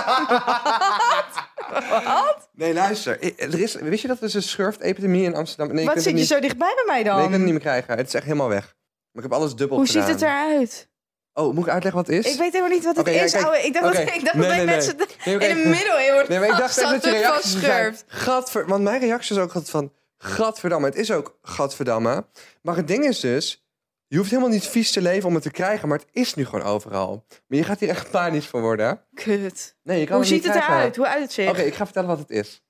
[2.53, 3.23] Nee, luister.
[3.39, 5.75] Er is, wist je dat er is een schurft-epidemie in Amsterdam?
[5.75, 7.15] Nee, Wat zit je niet, zo dichtbij bij mij dan?
[7.15, 7.97] Nee, je kunt het niet meer krijgen.
[7.97, 8.75] Het is echt helemaal weg.
[9.13, 10.03] Maar ik heb alles dubbel Hoe gedaan.
[10.03, 10.89] ziet het eruit?
[11.33, 12.33] Oh, moet ik uitleggen wat het is?
[12.33, 13.65] Ik weet helemaal niet wat het ja, is, kijk.
[13.65, 15.39] Ik dacht dat, ik dacht Nee, dat nee, mensen nee.
[15.39, 17.25] In de middeleeuwen Nee, maar ik dacht dat je zijn.
[17.25, 18.05] vastschurft.
[18.07, 18.67] Gadver...
[18.67, 19.93] Want mijn reactie is ook altijd van...
[20.19, 20.87] Gadverdamme.
[20.87, 22.25] Het is ook gadverdamme.
[22.63, 23.65] Maar het ding is dus...
[24.11, 25.89] Je hoeft helemaal niet vies te leven om het te krijgen.
[25.89, 27.25] Maar het is nu gewoon overal.
[27.47, 29.01] Maar je gaat hier echt panisch voor worden.
[29.15, 29.77] Kut.
[29.83, 30.75] Nee, je kan Hoe het niet ziet het krijgen.
[30.75, 30.97] eruit?
[30.97, 31.49] Hoe uit het zich?
[31.49, 32.63] Oké, ik ga vertellen wat het is.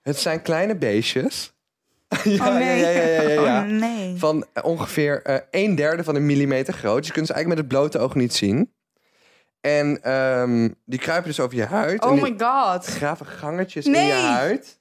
[0.00, 1.52] Het zijn kleine beestjes.
[2.24, 2.78] ja, oh nee.
[2.80, 3.60] ja, ja, ja, ja, ja.
[3.60, 4.16] Oh nee.
[4.16, 6.98] Van eh, ongeveer eh een derde van een millimeter groot.
[6.98, 8.72] Dus je kunt ze eigenlijk met het blote oog niet zien.
[9.60, 12.04] En ehm, die kruipen dus over je huid.
[12.04, 12.84] Oh my god.
[12.84, 14.80] graven gangetjes in je huid.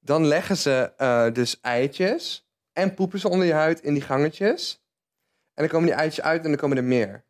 [0.00, 2.48] Dan leggen ze eh, dus eitjes.
[2.72, 4.84] En poepen ze onder je huid in die gangetjes.
[5.56, 7.24] En dan komen die eitjes uit en dan komen er meer.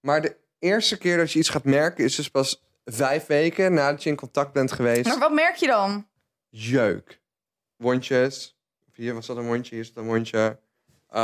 [0.00, 4.02] Maar de eerste keer dat je iets gaat merken is dus pas vijf weken nadat
[4.02, 5.06] je in contact bent geweest.
[5.08, 6.06] Maar wat merk je dan?
[6.48, 7.20] Jeuk.
[7.76, 8.56] Wondjes.
[8.94, 10.58] Hier was dat een wondje, hier is dat een wondje.
[11.10, 11.16] Uh,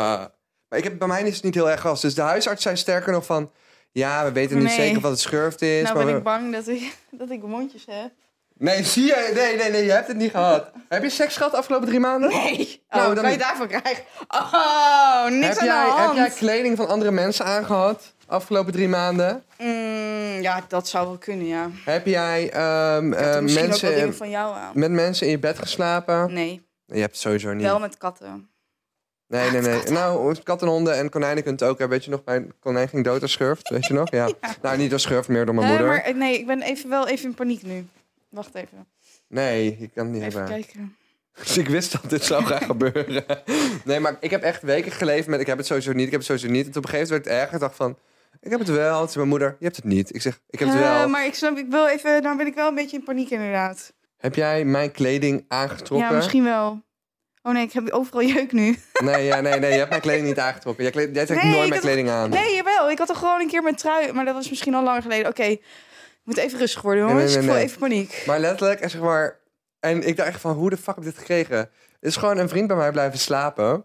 [0.69, 2.03] maar ik heb, bij mij is het niet heel erg vast.
[2.03, 3.53] Dus de huisarts zei sterker nog van...
[3.91, 4.77] Ja, we weten niet Nee.
[4.77, 5.83] zeker wat het schurft is.
[5.83, 8.13] nou maar ben we- ik bang dat ik, dat ik mondjes heb.
[8.59, 9.31] Nee, zie je?
[9.35, 10.71] Nee, nee, nee, je hebt het niet gehad.
[10.89, 12.29] heb je seks gehad de afgelopen drie maanden?
[12.31, 12.83] Nee.
[12.91, 14.05] Oh, Nou, dan kan je daarvan krijgen?
[14.29, 16.17] Oh, niks Heb aan jij, de heb hand.
[16.17, 19.45] jij kleding van andere mensen aangehad afgelopen drie maanden?
[19.59, 21.69] Mm, ja, dat zou wel kunnen, ja.
[21.85, 24.71] Heb jij ehm, eh, mensen dingen van jou aan.
[24.75, 26.33] met mensen in je bed geslapen?
[26.33, 27.63] Nee, Je hebt het sowieso niet.
[27.63, 28.49] wel met katten.
[29.29, 29.83] Nee, nee, nee.
[29.83, 31.79] Nou, katten, honden en konijnen kunt ook.
[31.79, 31.97] hebben.
[31.97, 33.69] Weet je nog, mijn konijn ging dood door schurft.
[33.69, 34.11] Weet je nog?
[34.11, 34.29] Ja.
[34.63, 35.89] Nou, niet door schurft, meer door mijn Eh, moeder.
[35.93, 37.87] maar eh, nee, ik ben even, wel even in paniek nu.
[38.35, 38.87] Wacht even.
[39.29, 40.61] Nee, je kan het niet Even hebben.
[40.63, 40.97] kijken.
[41.45, 43.25] Dus ik wist dat dit zou gaan gebeuren.
[43.85, 45.41] Nee, maar ik heb echt weken geleefd met...
[45.41, 46.67] Ik heb het sowieso niet, ik heb het sowieso niet.
[46.67, 47.55] En op een gegeven moment werd het erger.
[47.55, 47.99] Ik dacht van...
[48.41, 48.99] Ik heb het wel.
[48.99, 50.15] Toen zei mijn moeder, je hebt het niet.
[50.15, 51.09] Ik zeg, ik heb het Eh, wel.
[51.09, 53.93] maar ik snap, ik wil even, nou ben ik wel een beetje in paniek inderdaad.
[54.17, 56.09] Heb jij mijn kleding aangetrokken?
[56.09, 56.83] Ja, misschien wel.
[57.43, 58.77] Oh nee, ik heb overal jeuk nu.
[59.03, 60.83] Nee, ja, nee, nee, je hebt mijn kleding niet aangetrokken.
[60.83, 62.31] Jij, kleed, jij trekt Nee, nooit mijn kleding aan.
[62.31, 62.91] Nee, jawel.
[62.91, 65.29] Ik had er gewoon een keer mijn trui, maar dat was misschien al lang geleden.
[65.31, 65.63] Oké, ik
[66.25, 67.35] moet even rustig worden, Nee, jongens.
[67.35, 68.23] nee, Ik voel even paniek.
[68.27, 69.39] Maar letterlijk, en zeg maar...
[69.81, 71.57] En ik dacht echt van, hoe de fuck heb ik dit gekregen?
[71.57, 71.69] Er
[72.01, 73.85] is gewoon een vriend bij mij blijven slapen.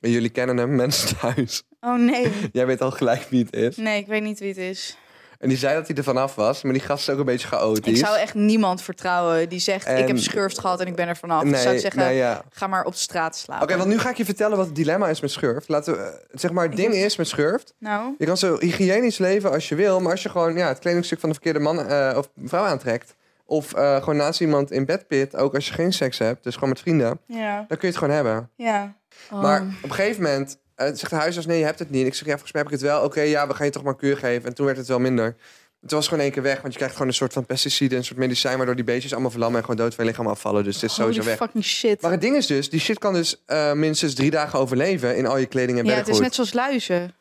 [0.00, 1.62] En jullie kennen hem, mensen thuis.
[1.80, 2.32] Oh nee.
[2.52, 3.76] Jij weet al gelijk wie het is.
[3.76, 4.96] Nee, ik weet niet wie het is.
[5.44, 7.48] En die zei dat hij er vanaf was, maar die gast is ook een beetje
[7.48, 7.92] chaotisch.
[8.00, 11.16] Ik zou echt niemand vertrouwen die zegt, ik heb schurft gehad en ik ben er
[11.16, 11.42] vanaf.
[11.42, 12.42] Nee, ik zou zeggen, nee, ja.
[12.50, 13.64] ga maar op straat slapen.
[13.64, 15.68] Oké, want nu ga ik je vertellen wat het dilemma is met schurft.
[15.68, 17.74] Laten we, eh, zeg maar, het ding is met schurft.
[17.78, 20.78] Nou, Je kan zo hygiënisch leven als je wil, maar als je gewoon ja, het
[20.78, 23.14] kledingstuk van de verkeerde man eh, of vrouw aantrekt.
[23.46, 26.54] Of eh, gewoon naast iemand in bed pit, ook als je geen seks hebt, dus
[26.54, 28.50] gewoon met vrienden, ja, dan kun je het gewoon hebben.
[28.56, 28.94] ja.
[29.30, 29.42] Oh.
[29.42, 32.06] Maar op een gegeven moment eh, zegt de huisarts, nee, je hebt het niet.
[32.06, 33.02] Ik zeg, ja, volgens mij heb ik het wel.
[33.02, 34.48] Oké, ja, we gaan je toch maar kuur geven.
[34.48, 35.36] En toen werd het wel minder.
[35.80, 38.04] Het was gewoon één keer weg, want je krijgt gewoon een soort van pesticide, een
[38.04, 40.64] soort medicijn, waardoor die beestjes allemaal verlammen en gewoon dood van je lichaam afvallen.
[40.64, 41.36] Dus het is sowieso weg.
[41.36, 42.00] fucking shit.
[42.00, 45.26] Maar het ding is dus, die shit kan dus eh, minstens drie dagen overleven in
[45.26, 47.14] al je kleding en ja, het is net zoals luizen.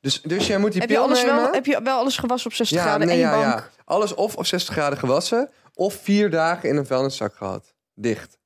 [0.00, 1.36] Dus, dus jij moet die Heb je, alles nemen.
[1.36, 3.58] wel, heb je wel alles gewassen op 60 ja, graden nee, en je ja, bank?
[3.58, 3.82] ja.
[3.84, 7.74] Alles of op 60 graden gewassen, of vier dagen in een vuilniszak gehad.
[7.94, 8.38] Dicht.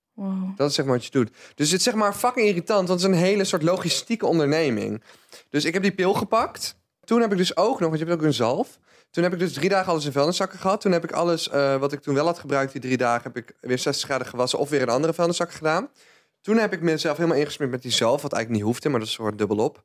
[0.56, 1.30] Dat is zeg maar wat je doet.
[1.54, 5.02] Dus het is zeg maar fucking irritant, want het is een hele soort logistieke onderneming.
[5.50, 6.76] Dus ik heb die pil gepakt.
[7.04, 8.78] Toen heb ik dus ook nog, want je hebt ook een zalf.
[9.10, 10.80] Toen heb ik dus drie dagen alles in vuilniszakken gehad.
[10.80, 13.36] Toen heb ik alles eh, wat ik toen wel had gebruikt, die drie dagen, heb
[13.36, 15.88] ik weer 60 graden gewassen of weer in andere vuilniszakken gedaan.
[16.40, 19.08] Toen heb ik mezelf helemaal ingesmeerd met die zalf, wat eigenlijk niet hoefde, maar dat
[19.08, 19.84] is soort dubbel op.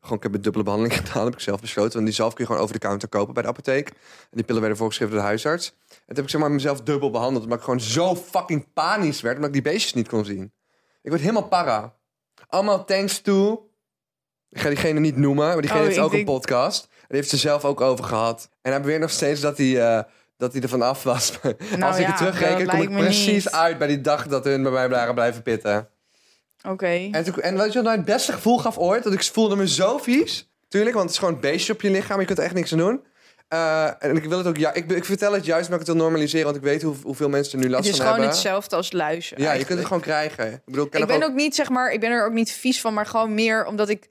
[0.00, 1.92] Gewoon, ik heb een dubbele behandeling gedaan, heb ik zelf besloten.
[1.92, 3.88] Want die zalf kun je gewoon over de counter kopen bij de apotheek.
[3.88, 3.94] En
[4.30, 5.66] die pillen werden voorgeschreven door de huisarts.
[5.88, 9.20] En toen heb ik zeg maar mezelf dubbel behandeld, omdat ik gewoon zo fucking panisch
[9.20, 10.52] werd, omdat ik die beestjes niet kon zien.
[11.02, 11.94] Ik werd helemaal para.
[12.48, 13.62] Allemaal thanks to...
[14.50, 16.82] Ik ga diegene niet noemen, maar diegene Oh, heeft ook een podcast.
[16.84, 18.48] En die heeft ze zelf ook over gehad.
[18.62, 20.02] En hij beweert nog steeds dat hij, eh,
[20.36, 21.32] dat hij er vanaf was.
[21.42, 23.52] Als ik Nou ja, het terugreken, kom ik precies niet.
[23.52, 25.88] uit bij die dag dat hun bij mij waren blijven pitten.
[26.66, 27.08] Oké.
[27.12, 29.02] En, toen, en weet je wat nou het beste gevoel gaf ooit?
[29.02, 30.50] Dat ik voelde me zo vies.
[30.68, 32.20] Tuurlijk, want het is gewoon een beestje op je lichaam.
[32.20, 33.06] Je kunt er echt niks aan doen.
[33.48, 34.56] Eh, en ik wil het ook...
[34.56, 36.44] Ja, ik, ik vertel het juist omdat ik het wil normaliseren.
[36.44, 38.36] Want ik weet hoe, hoeveel mensen er nu last Het is van gewoon hebben.
[38.36, 39.40] hetzelfde als luizen.
[39.40, 40.52] Ja, je kunt het gewoon krijgen.
[40.52, 42.80] Ik bedoel, ik Ik ben ook niet, zeg maar, ik ben er ook niet vies
[42.80, 44.08] van, maar gewoon meer omdat ik.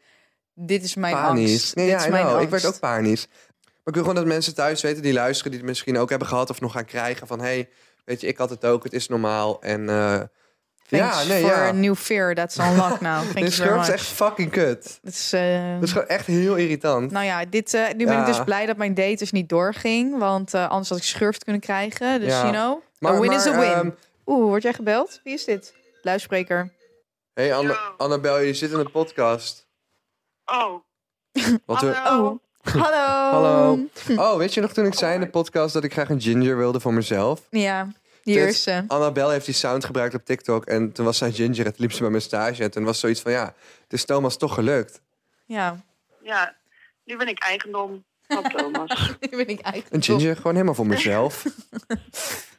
[0.53, 1.51] Dit is mijn panisch.
[1.51, 1.75] angst.
[1.75, 2.43] Nee, dit ja, is mijn angst.
[2.43, 3.27] Ik werd ook panisch.
[3.27, 6.27] Maar ik wil gewoon dat mensen thuis weten die luisteren, die het misschien ook hebben
[6.27, 7.27] gehad of nog gaan krijgen.
[7.27, 7.69] Van hey,
[8.05, 9.62] weet je, ik had het ook, het is normaal.
[9.62, 9.89] En
[10.91, 11.67] eh ja, Thanks nee, for ja.
[11.67, 13.21] a new fear that's unlocked now.
[13.32, 15.00] Thank Dit you very schurft is echt fucking kut.
[15.04, 17.12] Het is, eh, Dat is gewoon echt heel irritant.
[17.12, 20.17] Nou ja, dit, eh, nu ben ik dus blij dat mijn date dus niet doorging.
[20.17, 22.19] Want eh, anders had ik schurft kunnen krijgen.
[22.19, 22.39] Dus, Ja.
[22.41, 23.69] you know, Maar- a win is a win.
[23.71, 23.89] ehm,
[24.26, 25.19] Oeh, word jij gebeld?
[25.23, 25.73] Wie is dit?
[26.02, 26.71] Luidspreker.
[27.34, 27.93] hey, Anne Ja.
[27.97, 29.67] Annabel, je zit in de podcast.
[30.45, 30.73] Oh,
[31.65, 31.88] Wat we...
[31.93, 32.39] hallo.
[32.65, 33.32] Oh, hallo.
[33.32, 33.80] Hallo.
[34.15, 36.58] Oh, weet je nog toen ik zei in de podcast dat ik graag een ginger
[36.58, 37.41] wilde voor mezelf?
[37.50, 37.88] Ja,
[38.27, 38.83] hier Dit- is ze.
[38.87, 41.65] Annabel heeft die sound gebruikt op TikTok en toen was zij ginger.
[41.65, 43.45] Het liep ze bij mijn stage en toen was zoiets van ja,
[43.83, 45.01] het is Thomas toch gelukt.
[45.45, 45.83] Ja,
[46.23, 46.55] Ja,
[47.03, 49.15] nu ben ik eigendom van Thomas.
[49.19, 51.43] nu ben ik eigenlijk Een ginger, gewoon helemaal voor mezelf.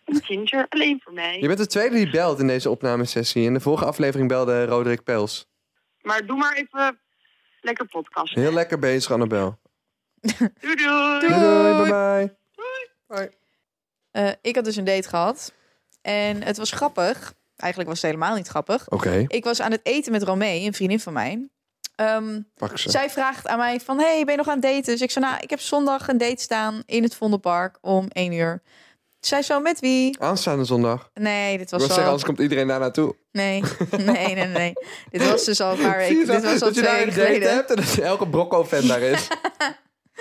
[0.04, 1.38] Een ginger, alleen voor mij.
[1.40, 3.42] Je bent de tweede die belt in deze opnamesessie.
[3.44, 5.48] In de vorige aflevering belde Roderick Pels.
[6.00, 6.98] Maar doe maar even
[7.60, 8.34] lekker podcast.
[8.34, 9.58] Heel lekker bezig, Annabel.
[10.20, 11.20] Doei doei.
[11.20, 11.40] Doei.
[11.40, 12.36] Doei, bye
[13.08, 13.30] bye.
[14.10, 15.52] Eh, ik had dus een date gehad.
[16.08, 17.34] En het was grappig.
[17.56, 18.88] Eigenlijk was het helemaal niet grappig.
[18.88, 21.48] Oké, Ik was aan het eten met Romee, een vriendin van mij.
[21.94, 22.90] Ehm, pak ze.
[22.90, 24.82] zij vraagt aan mij van, hey, ben je nog aan het daten?
[24.92, 28.32] Dus ik zei, nou, ik heb zondag een date staan in het Vondelpark om 1
[28.32, 28.62] uur.
[29.20, 30.20] Zij zo, met wie?
[30.20, 31.10] Aanstaande zondag.
[31.14, 32.10] Nee, dit was wil zeggen, al...
[32.10, 33.16] anders komt iedereen daar naartoe.
[33.32, 33.62] Nee,
[33.96, 34.72] nee, nee, nee.
[35.10, 36.26] Dit was dus al een paar weken.
[36.26, 39.28] Dit was al dat je daar een date hebt en dat elke Brocco-fan daar is.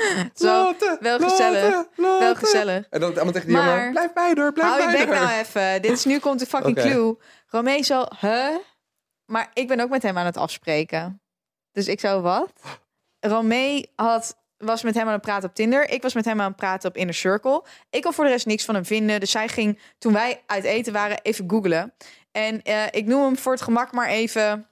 [0.33, 1.85] Zo, wel gezellig.
[1.95, 2.87] Wel gezellig.
[2.89, 5.15] En dan allemaal tegen die Maar- jongen, blijf bij haar, blijf Hou je bij bek
[5.15, 5.25] haar.
[5.25, 5.81] nou even.
[5.81, 6.87] Dit is, nu komt de fucking Oké.
[6.89, 7.17] clue.
[7.47, 8.55] Romee zo, huh?
[9.25, 11.21] Maar ik ben ook met hem aan het afspreken.
[11.71, 12.51] Dus ik zo, wat?
[13.19, 15.89] Romee had, was met hem aan het praten op Tinder.
[15.89, 17.63] Ik was met hem aan het praten op Inner Circle.
[17.89, 19.19] Ik kon voor de rest niks van hem vinden.
[19.19, 21.93] Dus zij ging, toen wij uit eten waren, even googlen.
[22.31, 24.67] En eh, ik noem hem voor het gemak maar even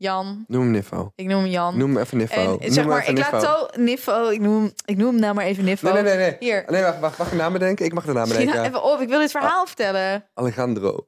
[0.00, 0.44] Jan.
[0.48, 1.12] Noem hem Niffo.
[1.14, 1.78] Ik noem hem Jan.
[1.78, 2.58] Noem hem even Niffo.
[2.58, 4.28] en zeg maar, ik laat zo Niffo.
[4.28, 5.92] Ik noem, ik noem hem nou maar even Niffo.
[5.92, 6.26] Nee, nee, nee.
[6.28, 6.36] nee.
[6.40, 6.64] Hier.
[6.66, 7.18] Nee, wacht, wacht.
[7.18, 7.84] Mag ik naam bedenken?
[7.84, 8.64] Ik mag de naam bedenken.
[8.64, 9.00] even op.
[9.00, 10.24] Ik wil dit verhaal vertellen.
[10.34, 10.88] Alejandro.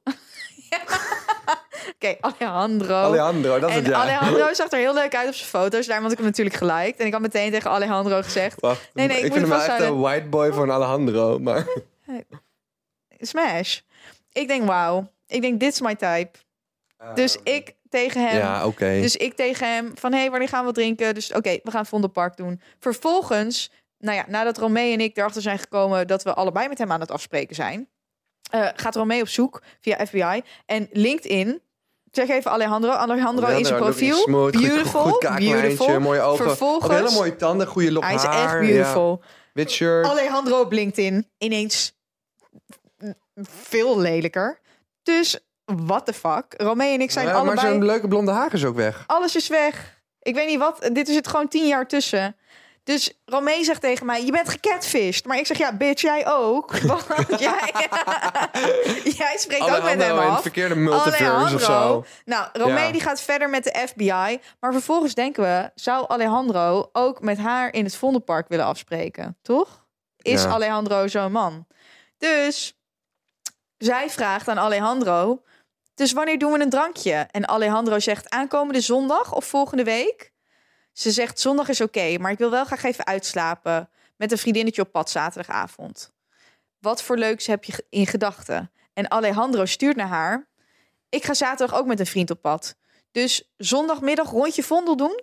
[1.95, 2.95] Oké, Alejandro.
[2.95, 3.93] Alejandro, dat is het ja.
[3.93, 5.85] Alejandro zag er heel leuk uit op zijn foto's.
[5.85, 6.99] Daarom had ik hem natuurlijk geliked.
[6.99, 8.61] En ik had meteen tegen Alejandro gezegd...
[8.61, 8.89] Wacht.
[8.93, 11.39] Nee, nee, ik ik moet vind hem echt een white boy voor een Alejandro.
[11.39, 11.67] Maar
[13.19, 13.79] Smash.
[14.31, 15.11] Ik denk, wauw.
[15.27, 16.31] Ik denk, dit is my type.
[17.13, 18.37] Dus ik tegen hem...
[18.37, 18.99] Ja, oké.
[19.01, 21.13] Dus ik tegen hem van, hé, hey, wanneer gaan we wat drinken?
[21.13, 22.61] Dus oké, we gaan Vondelpark doen.
[22.79, 26.07] Vervolgens, nou ja, nadat Romee en ik erachter zijn gekomen...
[26.07, 27.87] dat we allebei met hem aan het afspreken zijn...
[28.51, 31.61] eh, gaat Romee op zoek via FBI en LinkedIn...
[32.11, 32.91] Zeg even Alejandro.
[32.91, 34.17] Alejandro, zijn looking profiel.
[34.17, 35.01] smooth, goed- beautiful.
[35.01, 35.99] Goed, beautiful.
[35.99, 36.45] mooie ogen.
[36.45, 38.43] Vervolgens- hele mooie tanden, goede lok Hij is haar.
[38.43, 39.19] echt beautiful.
[39.21, 39.27] Ja.
[39.53, 40.05] Wit shirt.
[40.05, 41.93] Alejandro op LinkedIn ineens
[43.41, 44.59] veel lelijker.
[45.03, 46.45] Dus what the fuck?
[46.57, 47.67] Romee en ik zijn Ja, maar allebei...
[47.67, 49.03] zijn leuke blonde haar is ook weg.
[49.07, 50.01] Alles is weg.
[50.21, 50.89] Ik weet niet wat.
[50.93, 52.35] Dit is het gewoon tien jaar tussen.
[52.83, 55.25] Dus Romee zegt tegen mij: Je bent gecatfished.
[55.25, 56.77] Maar ik zeg: Ja, bitch, jij ook.
[56.89, 57.05] Want
[57.39, 57.73] jij,
[59.17, 60.41] jij spreekt ook met hem af.
[60.41, 62.05] verkeerde multiverse of zo.
[62.25, 62.91] Nou, Romee Ja.
[62.91, 64.39] die gaat verder met de FBI.
[64.59, 69.37] Maar vervolgens denken we: Zou Alejandro ook met haar in het Vondelpark willen afspreken?
[69.41, 69.85] Toch?
[70.17, 70.49] Is Ja.
[70.49, 71.67] Alejandro zo'n man?
[72.17, 72.77] Dus
[73.77, 75.41] zij vraagt aan Alejandro:
[75.93, 77.13] Dus wanneer doen we een drankje?
[77.13, 80.31] En Alejandro zegt: Aankomende zondag of volgende week?
[80.93, 83.89] Ze zegt: Zondag is oké, maar ik wil wel graag even uitslapen.
[84.17, 86.11] met een vriendinnetje op pad zaterdagavond.
[86.79, 88.71] Wat voor leuks heb je in gedachten?
[88.93, 90.47] En Alejandro stuurt naar haar.
[91.09, 92.75] Ik ga zaterdag ook met een vriend op pad.
[93.11, 95.21] Dus zondagmiddag rondje vondel doen?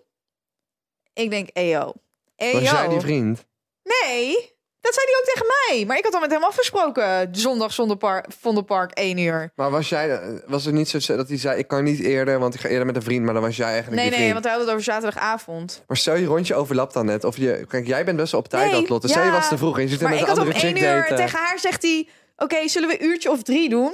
[1.12, 1.92] Ik denk, eyo.
[2.36, 2.60] Eyo.
[2.60, 3.46] Was jij die vriend?
[3.82, 5.84] Nee, dat zei hij ook tegen mij.
[5.86, 7.28] Maar ik had al met hem afgesproken.
[7.32, 9.52] Zondag zonder par Vondelpark, 1 uur.
[9.54, 12.54] Maar was jij, was het niet zo dat hij zei, ik kan niet eerder, want
[12.54, 14.32] ik ga eerder met een vriend, maar dan was jij eigenlijk Nee, nee, vriend.
[14.32, 15.84] want hij had het over zaterdagavond.
[15.86, 18.48] Maar stel je rondje overlapt dan net, of je, kijk, jij bent best wel op
[18.48, 19.08] tijd Nee, dat Lotte.
[19.08, 19.24] ja.
[19.24, 20.96] Je was te vroeg en je zit Maar met ik een had om andere één
[20.96, 22.08] uur tegen haar zegt hij...
[22.36, 23.92] Oké, zullen we een uurtje of drie doen?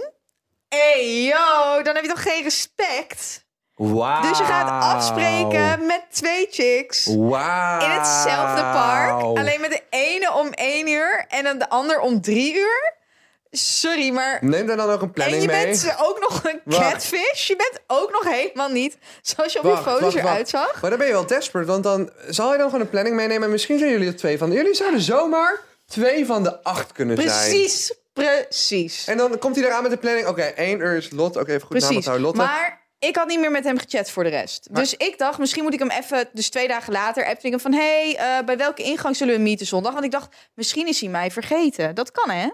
[0.69, 3.46] Hey, yo, dan heb je toch geen respect?
[3.77, 7.07] Dus je gaat afspreken met twee chicks...
[7.07, 9.23] In hetzelfde park.
[9.23, 12.95] Alleen met de ene om één uur en dan de ander om drie uur.
[13.51, 14.39] Sorry, maar...
[14.41, 15.65] Neem daar dan ook een En planning je mee.
[15.65, 16.91] bent ook nog een Wacht.
[16.91, 17.47] catfish.
[17.47, 20.81] Je bent ook nog helemaal niet zoals je op Wacht, je foto's wacht, eruit zag.
[20.81, 23.45] Maar dan ben je wel desperate, want dan zal je dan gewoon een planning meenemen.
[23.45, 24.53] En misschien zijn jullie er twee van.
[24.53, 27.29] Jullie zouden zomaar twee van de acht kunnen zijn.
[27.51, 29.07] Precies, precies.
[29.07, 30.27] En dan komt hij eraan met de planning.
[30.27, 31.37] Oké, één uur is Lot.
[31.37, 31.97] Oké, even goed naam Precies.
[31.97, 32.25] onthouden.
[32.27, 32.41] Lotte.
[32.41, 34.69] Maar ik had niet meer met hem gechat voor de rest.
[34.71, 36.29] Maar- Dus ik dacht, misschien moet ik hem even...
[36.33, 37.73] Dus twee dagen later appte ik hem van...
[37.73, 39.93] hey, eh, bij welke ingang zullen we meeten zondag?
[39.93, 41.95] Want ik dacht, misschien is hij mij vergeten.
[41.95, 42.49] Dat kan, hè?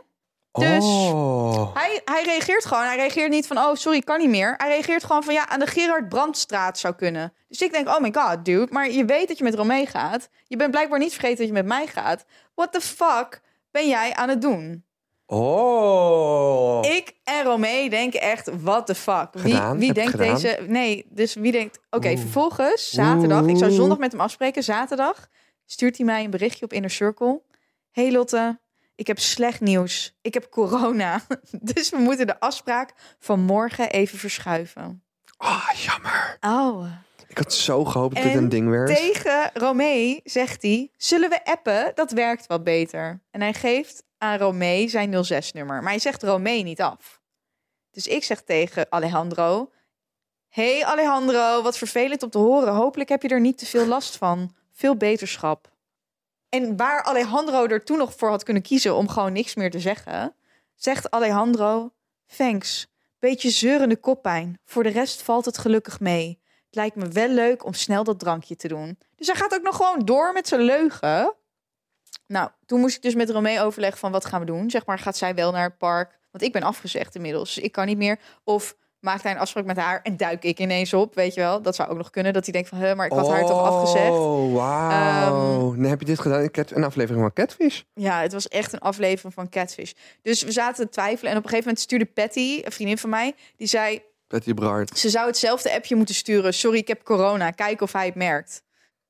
[0.53, 1.75] Dus- Oh.
[1.77, 2.85] Hij, hij reageert gewoon.
[2.85, 4.55] Hij reageert niet van, oh, sorry, kan niet meer.
[4.57, 7.33] Hij reageert gewoon van, ja, aan de Gerard Brandstraat zou kunnen.
[7.49, 8.73] Dus ik denk, oh my god, dude.
[8.73, 10.29] Maar je weet dat je met Romee gaat.
[10.47, 12.25] Je bent blijkbaar niet vergeten dat je met mij gaat.
[12.55, 14.85] What the fuck ben jij aan het doen?
[15.35, 16.87] Oh.
[16.87, 19.29] Ik en Romee denken echt, what the fuck?
[19.33, 19.79] Wie, Gedaan?
[19.79, 20.59] wie denkt deze...
[20.66, 21.79] Nee, dus wie denkt...
[21.90, 23.47] Oké, vervolgens, zaterdag...
[23.47, 24.62] Ik zou zondag met hem afspreken.
[24.62, 25.29] Zaterdag
[25.66, 27.42] stuurt hij mij een berichtje op Inner Circle.
[27.90, 28.61] Hey Lotte,
[28.95, 30.14] ik heb slecht nieuws.
[30.21, 31.21] Ik heb corona.
[31.73, 35.03] Dus we moeten de afspraak van morgen even verschuiven.
[35.37, 36.37] Ah, jammer.
[36.40, 36.85] Oh.
[37.29, 38.97] Ik had zo gehoopt dat En dit een ding werd.
[38.97, 41.92] Tegen Romee zegt hij: Zullen we appen?
[41.95, 43.23] Dat werkt wat beter.
[43.31, 45.83] En hij geeft aan Romee zijn 06-nummer.
[45.83, 47.21] Maar hij zegt Romee niet af.
[47.91, 49.71] Dus ik zeg tegen Alejandro:
[50.49, 52.75] Hey Alejandro, wat vervelend om te horen.
[52.75, 54.55] Hopelijk heb je er niet te veel last van.
[54.73, 55.71] Veel beterschap.
[56.49, 59.81] En waar Alejandro er toen nog voor had kunnen kiezen om gewoon niks meer te
[59.81, 60.35] zeggen,
[60.75, 61.93] zegt Alejandro:
[62.37, 62.91] Thanks.
[63.19, 64.61] Beetje zeurende koppijn.
[64.65, 66.41] Voor de rest valt het gelukkig mee.
[66.67, 68.99] Het lijkt me wel leuk om snel dat drankje te doen.
[69.17, 71.35] Dus hij gaat ook nog gewoon door met zijn leugen.
[72.33, 74.71] Nou, toen moest ik dus met Romee overleggen van wat gaan we doen.
[74.71, 76.18] Zeg maar, gaat zij wel naar het park?
[76.31, 78.18] Want ik ben afgezegd inmiddels, dus ik kan niet meer.
[78.45, 81.62] Of maakt hij een afspraak met haar en duik ik ineens op, weet je wel?
[81.62, 83.62] Dat zou ook nog kunnen, dat hij denkt van, huh, maar ik had haar toch
[83.62, 84.11] afgezegd.
[84.11, 85.75] Oh, wauw.
[85.75, 87.83] Dan heb je dit gedaan in een aflevering van Catfish.
[87.95, 89.92] Ja, het was echt een aflevering van Catfish.
[90.23, 93.11] Dus we zaten te twijfelen en op een gegeven moment stuurde Patty, een vriendin van
[93.11, 94.99] mij, die zei, Betty Brard.
[94.99, 96.55] Ze zou hetzelfde appje moeten sturen.
[96.55, 97.51] Sorry, ik heb corona.
[97.51, 98.62] Kijk of hij het merkt.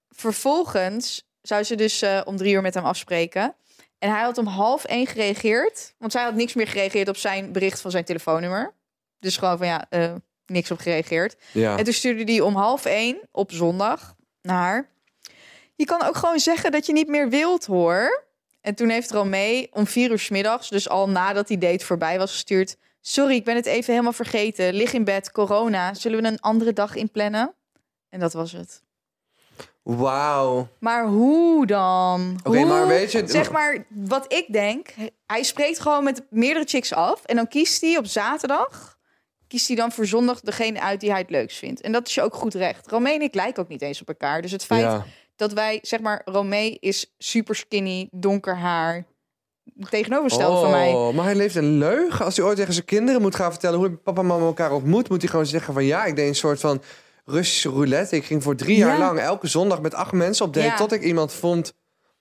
[0.08, 3.55] Vervolgens zou ze dus eh, om drie uur met hem afspreken.
[3.98, 5.94] En hij had om half één gereageerd.
[5.98, 8.74] Want zij had niks meer gereageerd op zijn bericht van zijn telefoonnummer.
[9.18, 10.14] Dus gewoon van ja, eh,
[10.46, 11.37] niks op gereageerd.
[11.52, 11.78] Ja.
[11.78, 14.90] En toen stuurde hij om half één op zondag naar haar.
[15.74, 18.24] Je kan ook gewoon zeggen dat je niet meer wilt hoor.
[18.61, 22.18] En toen heeft Romee om vier uur 's middags, dus al nadat die date voorbij
[22.18, 22.76] was gestuurd.
[23.00, 24.74] Sorry, ik ben het even helemaal vergeten.
[24.74, 25.94] Lig in bed, corona.
[25.94, 27.55] Zullen we een andere dag inplannen?
[28.09, 28.83] En dat was het.
[29.83, 30.68] Wauw.
[30.79, 32.40] Maar hoe dan?
[32.45, 34.88] Oké, maar weet je- Zeg maar, wat ik denk...
[35.27, 37.25] Hij spreekt gewoon met meerdere chicks af.
[37.25, 38.99] En dan kiest hij op zaterdag...
[39.49, 41.81] kiest hij dan voor zondag degene uit die hij het leukst vindt.
[41.81, 42.87] En dat is je ook goed recht.
[42.90, 44.42] Romee en ik lijken ook niet eens op elkaar.
[44.42, 45.05] Dus het feit Ja.
[45.37, 46.23] dat wij, zeg maar...
[46.25, 49.05] Romee is super skinny, donker haar...
[49.90, 50.92] Tegenovergestelde van mij.
[50.92, 52.25] Oh, maar hij leeft een leugen.
[52.25, 55.09] Als hij ooit tegen zijn kinderen moet gaan vertellen hoe papa en mama elkaar ontmoet,
[55.09, 56.83] moet hij gewoon zeggen van ja, ik deed een soort van
[57.24, 58.16] Russische roulette.
[58.16, 58.87] Ik ging voor drie Ja.
[58.87, 60.76] jaar lang elke zondag met acht mensen op date Ja.
[60.76, 61.72] tot ik iemand vond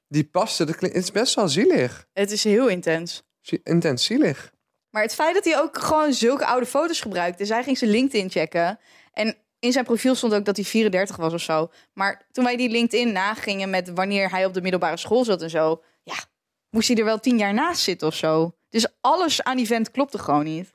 [0.08, 0.66] die paste.
[0.66, 2.06] Dat klinkt, het is best wel zielig.
[2.14, 3.24] Het is heel intens.
[3.64, 4.52] Intens zielig.
[4.90, 7.38] Maar het feit dat hij ook gewoon zulke oude foto's gebruikt.
[7.38, 8.80] Dus hij ging zijn LinkedIn checken.
[9.14, 11.70] En in zijn profiel stond ook dat hij 34 was of zo.
[11.94, 15.50] Maar toen wij die LinkedIn nagingen met wanneer hij op de middelbare school zat en
[15.50, 15.82] zo.
[16.04, 16.16] Ja,
[16.70, 18.54] moest hij er wel tien jaar naast zitten of zo.
[18.70, 20.74] Dus alles aan die vent klopte gewoon niet.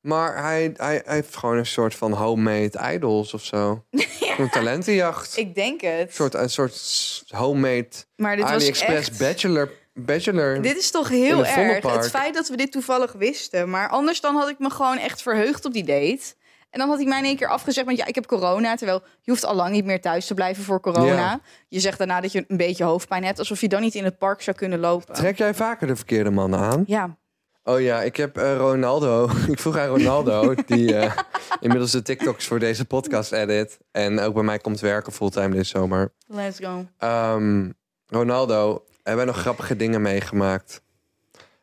[0.00, 3.84] Maar hij, hij, hij heeft gewoon een soort van homemade idols of zo.
[4.38, 5.36] Een talentenjacht.
[5.36, 6.08] Ik denk het.
[6.08, 9.18] Een soort, een soort homemade maar dit was AliExpress echt...
[9.18, 9.72] bachelor.
[9.94, 10.62] bachelor.
[10.62, 11.92] Dit is toch heel erg.
[11.92, 13.70] Het feit dat we dit toevallig wisten.
[13.70, 16.38] Maar anders dan had ik me gewoon echt verheugd op die date.
[16.70, 18.74] En dan had hij mij in één keer afgezegd, want ja, ik heb corona.
[18.76, 21.14] Terwijl je hoeft al lang niet meer thuis te blijven voor corona.
[21.14, 21.40] Ja.
[21.68, 23.38] Je zegt daarna dat je een beetje hoofdpijn hebt.
[23.38, 25.14] Alsof je dan niet in het park zou kunnen lopen.
[25.14, 26.82] Trek jij vaker de verkeerde mannen aan?
[26.86, 27.18] Ja,
[27.70, 29.30] Oh ja, ik heb eh, Ronaldo.
[29.52, 31.16] ik vroeg aan Ronaldo, die eh,
[31.60, 33.78] inmiddels de TikToks voor deze podcast edit.
[33.90, 36.12] En ook bij mij komt werken fulltime dit zomer.
[36.26, 36.86] let's go.
[36.98, 37.70] Ehm,
[38.06, 40.82] Ronaldo, hebben wij nog grappige dingen meegemaakt.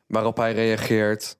[0.05, 1.37] Waarop hij reageert.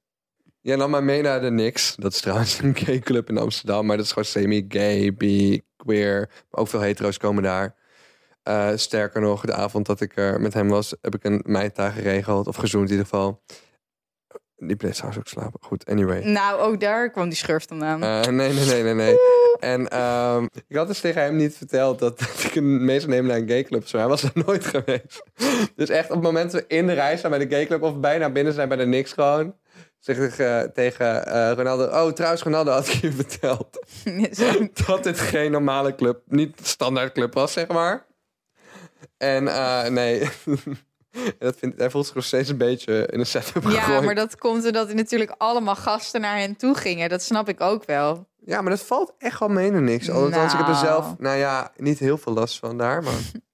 [0.62, 1.95] Ja, nam maar mee naar de Nix.
[1.95, 3.86] Dat is trouwens een gay club in Amsterdam.
[3.86, 6.30] Maar dat is gewoon semi-gay, bi, queer.
[6.51, 7.75] Ook veel hetero's komen daar.
[8.43, 10.95] Eh, sterker nog, de avond dat ik er met hem was...
[11.01, 12.47] heb ik een mijntaag geregeld.
[12.47, 13.41] Of gezoend in ieder geval.
[14.60, 15.60] Die bleef trouwens ook slapen.
[15.62, 16.24] Goed, anyway.
[16.24, 18.04] Nou, ook daar kwam die schurft vandaan.
[18.04, 19.17] Eh, nee, nee, nee, nee, nee.
[19.60, 23.12] En ehm, ik had dus tegen hem niet verteld dat, dat ik een mee zou
[23.12, 23.88] nemen naar een gayclub.
[23.88, 25.24] Zo, hij was er nooit geweest.
[25.76, 27.82] Dus echt op het moment dat we in de rij staan bij de gayclub...
[27.82, 29.56] of bijna binnen zijn bij de niks gewoon...
[30.00, 31.84] zeg ik eh, tegen eh, Ronaldo...
[31.84, 33.86] Oh, trouwens, Ronaldo had ik je verteld...
[34.86, 38.06] Dat dit geen normale club, niet standaard club was, zeg maar.
[39.17, 39.43] En
[39.93, 40.30] nee...
[41.39, 44.06] dat vindt, hij voelt zich nog steeds een beetje in een setup ja, gegooid.
[44.06, 47.10] maar dat komt omdat er natuurlijk allemaal gasten naar hen toe gingen.
[47.10, 48.27] Dat snap ik ook wel.
[48.45, 50.10] Ja, maar dat valt echt wel mee naar niks.
[50.10, 50.86] Althans, ik heb er Nou.
[50.86, 53.13] zelf, nou ja, niet heel veel last van daar, maar...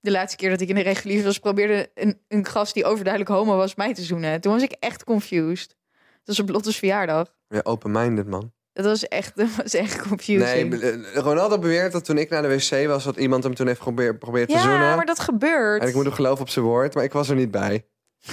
[0.00, 3.32] De laatste keer dat ik in de regulier was, probeerde een, een gast die overduidelijk
[3.32, 4.40] homo was mij te zoenen.
[4.40, 5.68] Toen was ik echt confused.
[6.24, 7.34] Dat was op Lotte's verjaardag.
[7.48, 8.52] Ja, open-minded, man.
[8.74, 10.70] Dat was echt, dat was echt confusing.
[10.70, 13.04] Nee, eh, Ronaldo beweert dat toen ik naar de wc was...
[13.04, 14.96] dat iemand hem toen heeft geprobeerd, te ja, zoenen.
[14.96, 15.82] maar dat gebeurt.
[15.82, 17.86] En ik moet hem geloven op zijn woord, maar ik was er niet bij.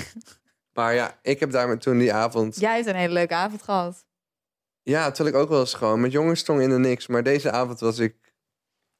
[0.73, 2.59] maar ja, ik heb daar toen die avond...
[2.59, 4.05] Jij hebt een hele leuke avond gehad.
[4.83, 7.07] Ja, terwijl ik ook wel eens gewoon met jongens stong in de niks.
[7.07, 8.15] Maar deze avond was ik...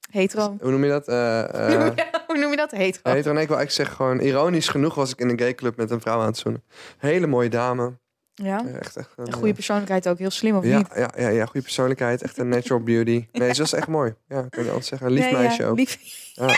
[0.10, 0.58] Hetero.
[0.60, 1.08] Hoe noem je dat?
[1.08, 2.72] Eh, eh, Hoe noem je dat?
[2.72, 3.12] Hetero.
[3.12, 3.34] hetero.
[3.34, 4.20] Nee, ik wil eigenlijk zeggen gewoon...
[4.20, 6.64] Ironisch genoeg was ik in een gayclub met een vrouw aan het zoenen.
[6.98, 8.00] Hele mooie dame.
[8.44, 8.62] Ja.
[8.66, 10.18] Ja, Echt, echt een, Een goede persoonlijkheid ook.
[10.18, 10.88] Heel slim, of Ja, niet?
[10.96, 12.22] ja, ja, ja, goede persoonlijkheid.
[12.22, 13.28] Echt een natural beauty.
[13.32, 14.16] Nee, ze was echt mooi.
[14.28, 15.08] Ja, kan je anders zeggen.
[15.08, 15.78] Een lief Nee, ja, meisje ook.
[15.78, 15.98] lief.
[16.34, 16.56] Ja.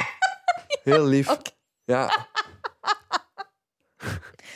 [0.83, 1.27] Heel lief.
[1.83, 2.27] Ja,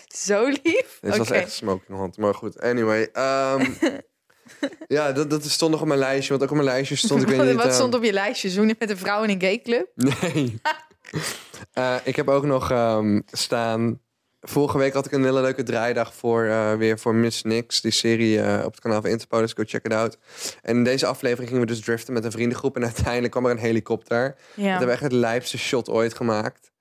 [0.08, 0.98] Zo lief.
[1.02, 2.18] dit was echt smoking hot.
[2.18, 3.10] Maar goed, anyway.
[3.14, 3.72] ehm,
[4.88, 6.30] ja, dat, dat stond nog op mijn lijstje.
[6.30, 7.56] Want ook op mijn lijstje stond, ik weet niet...
[7.56, 8.50] Wat ehm, stond op je lijstje?
[8.50, 9.88] Zoenen met een vrouw in een gayclub?
[9.96, 10.56] Nee.
[11.74, 14.00] Eh, ik heb ook nog ehm, staan...
[14.50, 17.82] Vorige week had ik een hele leuke draaidag voor, eh, weer voor Miss Nix.
[17.82, 19.40] Die serie eh, op het kanaal van Interpol.
[19.40, 20.18] Dus go check it out.
[20.62, 22.76] En in deze aflevering gingen we dus driften met een vriendengroep.
[22.76, 24.36] En uiteindelijk kwam er een helikopter.
[24.56, 24.70] We Ja.
[24.78, 26.72] hebben echt het lijpste shot ooit gemaakt.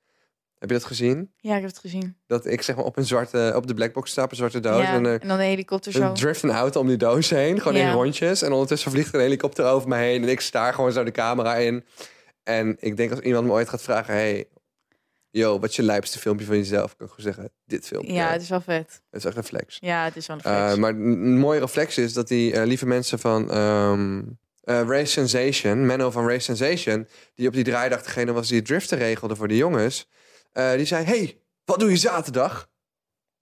[0.59, 1.31] Heb je dat gezien?
[1.37, 2.17] ja, ik heb het gezien.
[2.27, 4.83] Dat ik zeg maar op een zwarte, op de blackbox sta, op een zwarte doos.
[4.83, 4.93] ja.
[4.95, 6.13] En er En dan de helikopter zo.
[6.13, 7.61] drift een auto om die doos heen.
[7.61, 7.87] Gewoon Ja.
[7.89, 8.43] in rondjes.
[8.43, 10.23] En ondertussen vliegt er een helikopter over me heen.
[10.23, 11.85] En ik sta gewoon zo de camera in.
[12.43, 14.15] En ik denk als iemand me ooit gaat vragen...
[14.15, 14.47] Hey,
[15.37, 16.97] yo, wat is je lijpste filmpje van jezelf?
[16.97, 18.13] Kan ik gewoon zeggen, dit filmpje.
[18.13, 19.01] Ja, het is wel vet.
[19.11, 19.77] Het is echt een flex.
[19.81, 20.77] Ja, het is wel een Eh, flex.
[20.79, 24.23] maar een mooie reflex is dat die eh, lieve mensen van ehm
[24.61, 28.67] eh, Race Sensation, Menno van Race Sensation, die op die draaidag degene was die het
[28.67, 30.09] driften regelde voor de jongens,
[30.53, 32.69] die zei: Hey, wat doe je zaterdag?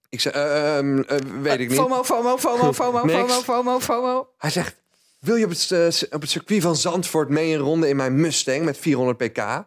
[0.08, 1.78] Ik zei: "Eh, ehm, eh, Weet ik niet.
[1.78, 3.08] FOMO, FOMO, FOMO, FOMO.
[3.08, 4.28] FOMO, FOMO, FOMO.
[4.38, 4.82] Hij zegt:
[5.20, 8.64] Wil je op het, op het circuit van Zandvoort mee een ronde in mijn Mustang
[8.64, 9.64] met 400 pk?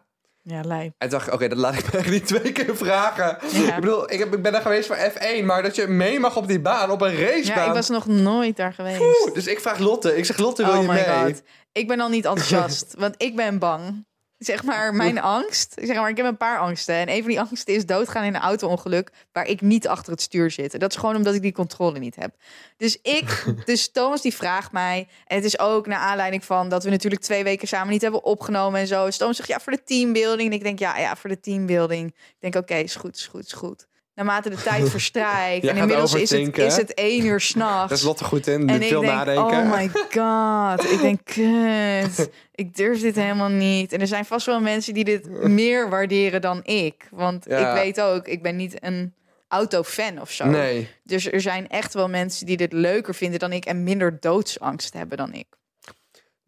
[0.50, 0.92] Ja, lijp.
[0.98, 3.38] En dacht ik, oké, dat laat ik me niet twee keer vragen.
[3.52, 3.74] Ja.
[3.74, 6.36] Ik bedoel, ik, heb, ik ben daar geweest voor F1, maar dat je mee mag
[6.36, 7.62] op die baan, op een racebaan.
[7.62, 9.34] Ja, ik was nog nooit daar geweest.
[9.34, 10.16] Dus ik vraag Lotte.
[10.16, 11.04] Ik zeg, Lotte, wil Oh je mee?
[11.04, 11.42] god.
[11.72, 14.06] Ik ben al niet enthousiast, want ik ben bang.
[14.38, 15.74] Zeg maar, mijn angst.
[15.82, 16.94] Zeg maar, ik heb een paar angsten.
[16.94, 20.20] En een van die angsten is doodgaan in een auto-ongeluk waar ik niet achter het
[20.20, 20.74] stuur zit.
[20.74, 22.34] En dat is gewoon omdat ik die controle niet heb.
[22.76, 25.08] Dus ik, dus Thomas die vraagt mij.
[25.26, 28.24] En het is ook naar aanleiding van dat we natuurlijk twee weken samen niet hebben
[28.24, 29.04] opgenomen en zo.
[29.04, 30.50] Dus Thomas zegt ja, voor de teambuilding.
[30.50, 32.08] En ik denk ja, ja, voor de teambuilding.
[32.08, 33.86] Ik denk oké, is goed, is goed, is goed.
[34.18, 35.66] Naarmate de tijd verstrijkt.
[35.66, 37.88] En inmiddels is het, is het één uur s'nachts.
[37.88, 38.68] Daar is Lotte goed in.
[38.68, 39.44] En veel denk, nadenken.
[39.44, 40.90] oh my god.
[40.92, 42.30] Ik denk, kut.
[42.54, 43.92] Ik durf dit helemaal niet.
[43.92, 47.08] En er zijn vast wel mensen die dit meer waarderen dan ik.
[47.10, 47.68] Want Ja.
[47.68, 49.14] ik weet ook, ik ben niet een
[49.48, 50.46] autofan of zo.
[50.46, 50.88] Nee.
[51.02, 53.64] Dus er zijn echt wel mensen die dit leuker vinden dan ik...
[53.64, 55.46] en minder doodsangst hebben dan ik.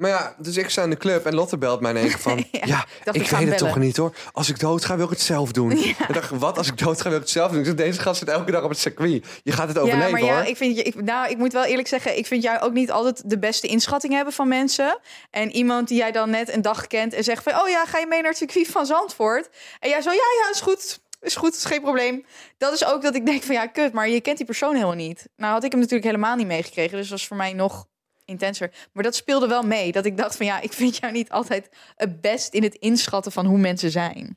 [0.00, 2.18] Maar ja, dus ik sta in de club en Lotte belt mij in één keer
[2.18, 2.36] van...
[2.50, 4.14] ja, Ja, ik ik weet het toch niet hoor.
[4.32, 5.70] Als ik dood ga, wil ik het zelf doen.
[5.72, 6.58] Ik dacht, wat?
[6.58, 7.60] Als ik dood ga, wil ik het zelf doen.
[7.60, 9.26] Ik zeg, deze gast zit elke dag op het circuit.
[9.42, 10.48] Je gaat het overleven ja, maar ja, hoor.
[10.48, 13.30] ik vind ik, nou, ik moet wel eerlijk zeggen, ik vind jou ook niet altijd
[13.30, 14.98] de beste inschatting hebben van mensen.
[15.30, 17.98] En iemand die jij dan net een dag kent en zegt van, oh ja, ga
[17.98, 19.48] je mee naar het circuit van Zandvoort?
[19.80, 22.24] En jij zo, ja, ja, is goed, is goed, is geen probleem.
[22.58, 24.94] Dat is ook dat ik denk van, ja, kut, maar je kent die persoon helemaal
[24.94, 25.28] niet.
[25.36, 27.88] Nou had ik hem natuurlijk helemaal niet meegekregen, dus dat was voor mij nog
[28.30, 28.70] intenser.
[28.92, 31.68] Maar dat speelde wel mee, dat ik dacht van, ja, ik vind jou niet altijd
[31.96, 34.36] het best in het inschatten van hoe mensen zijn.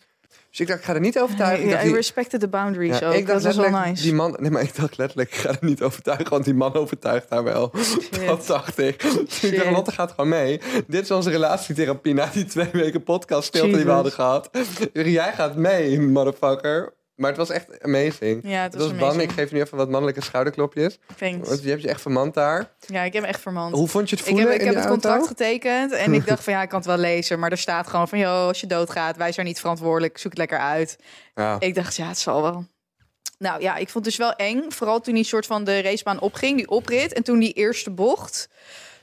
[0.49, 1.65] Dus ik dacht, ik ga er niet overtuigen.
[1.65, 3.13] Ik Ja, die- respected the boundaries ja, ook.
[3.13, 4.03] ik dacht dat was wel nice.
[4.03, 4.37] die man...
[4.39, 6.29] Nee, maar ik dacht letterlijk, ik ga er niet overtuigen.
[6.29, 7.71] Want die man overtuigt haar wel.
[8.25, 9.01] Dat dacht ik.
[9.01, 9.55] Dus ik Shit.
[9.55, 10.61] dacht, Lotte gaat gewoon mee.
[10.87, 14.49] Dit is onze relatietherapie na die twee weken podcast stilte die we hadden gehad.
[14.93, 16.93] Jij gaat mee, motherfucker.
[17.23, 18.39] Maar het was echt amazing.
[18.43, 19.09] Ja, het Het was was ban.
[19.09, 19.31] amazing.
[19.31, 20.99] Ik geef nu even wat mannelijke schouderklopjes.
[21.17, 21.47] Thanks.
[21.49, 22.71] Want je hebt je echt vermand daar.
[22.79, 23.75] Ja, ik heb echt vermand.
[23.75, 25.27] Hoe vond je het Ik voelen heb, ik heb het contract auto?
[25.27, 27.39] getekend en ik dacht van ja, ik kan het wel lezen.
[27.39, 30.39] Maar er staat gewoon van, joh, als je doodgaat, wij zijn niet verantwoordelijk, zoek het
[30.39, 30.95] lekker uit.
[31.35, 31.55] Ja.
[31.59, 32.65] Ik dacht, ja, het zal wel.
[33.37, 34.69] Nou ja, ik vond het dus wel eng.
[34.69, 37.13] Vooral toen die soort van de racebaan opging, die oprit.
[37.13, 38.49] En toen die eerste bocht.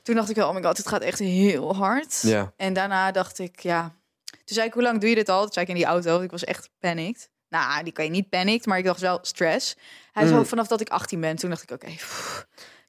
[0.03, 2.19] Toen dacht ik wel, oh my god, het gaat echt heel hard.
[2.23, 2.53] Ja.
[2.57, 3.99] En daarna dacht ik, ja.
[4.25, 5.43] Toen zei ik, hoe lang doe je dit al?
[5.43, 7.29] Toen zei ik in die auto, ik was echt panicked.
[7.51, 9.77] Nou, die kan je niet panicked, maar ik dacht wel stress.
[10.13, 10.31] Hij Mm.
[10.31, 11.37] zo vanaf dat ik 18 ben.
[11.37, 11.87] Toen dacht ik, oké.
[11.87, 12.47] pff.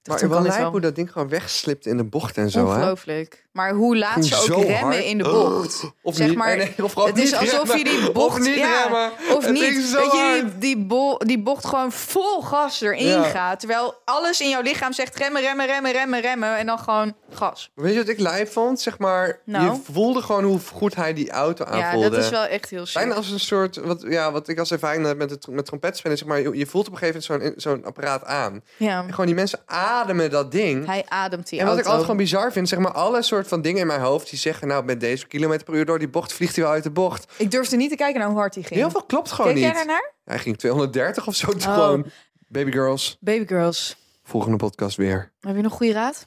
[0.10, 2.76] Maar wel lijp hoe dat ding gewoon wegslipt in de bocht en zo, hè?
[2.76, 3.46] Ongelooflijk.
[3.52, 5.04] Maar hoe laat Ging ze ook remmen hard.
[5.04, 5.84] in de bocht.
[6.04, 8.82] Of zeg niet, maar, nee, of het is alsof je die bocht Of niet ja,
[8.82, 9.12] remmen.
[9.36, 9.92] Of Het niet.
[9.94, 13.24] dat je die, die, bo- die bocht gewoon vol gas erin Ja.
[13.24, 13.60] gaat.
[13.60, 16.58] Terwijl alles in jouw lichaam zegt remmen, remmen, remmen, remmen, remmen.
[16.58, 17.72] En dan gewoon gas.
[17.76, 18.82] Weet je wat ik lijp vond?
[18.82, 19.66] Zeg maar, Nou?
[19.72, 22.10] je voelde gewoon hoe goed hij die auto Ja, aanvoelde.
[22.10, 23.02] dat is wel echt heel sick.
[23.02, 26.18] Bijna als een soort, wat, ja, wat ik als ervaring heb met, het, met trompetspelen,
[26.18, 28.64] zeg maar, je, je voelt op een gegeven moment zo'n zo'n apparaat aan.
[28.78, 29.04] Ja.
[29.04, 29.60] En gewoon die mensen
[29.92, 30.86] ademen dat ding.
[30.86, 33.62] Hij ademt die en wat ik altijd gewoon bizar vind, zeg maar, alle soort van
[33.62, 36.34] dingen in mijn hoofd die zeggen, nou, met deze kilometer per uur door die bocht
[36.34, 37.32] vliegt hij wel uit de bocht.
[37.38, 38.80] Ik durfde niet te kijken naar hoe hard hij ging.
[38.80, 39.66] Heel veel klopt gewoon Keek niet.
[39.66, 40.14] jij daarnaar?
[40.26, 41.48] Hij ging 230 of zo.
[41.52, 41.62] Oh.
[41.62, 42.06] Gewoon,
[42.48, 43.98] baby girls, Baby girls.
[44.24, 45.32] volgende podcast weer.
[45.40, 46.26] Heb je nog goede raad?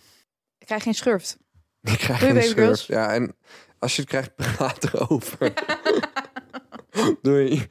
[0.59, 1.37] Ik krijg geen schurft.
[1.83, 2.65] Ik krijg Doei, geen baby schurf.
[2.67, 2.87] girls.
[2.87, 3.37] Ja, en
[3.79, 5.53] als je het krijgt, praat erover.
[7.23, 7.67] Doei.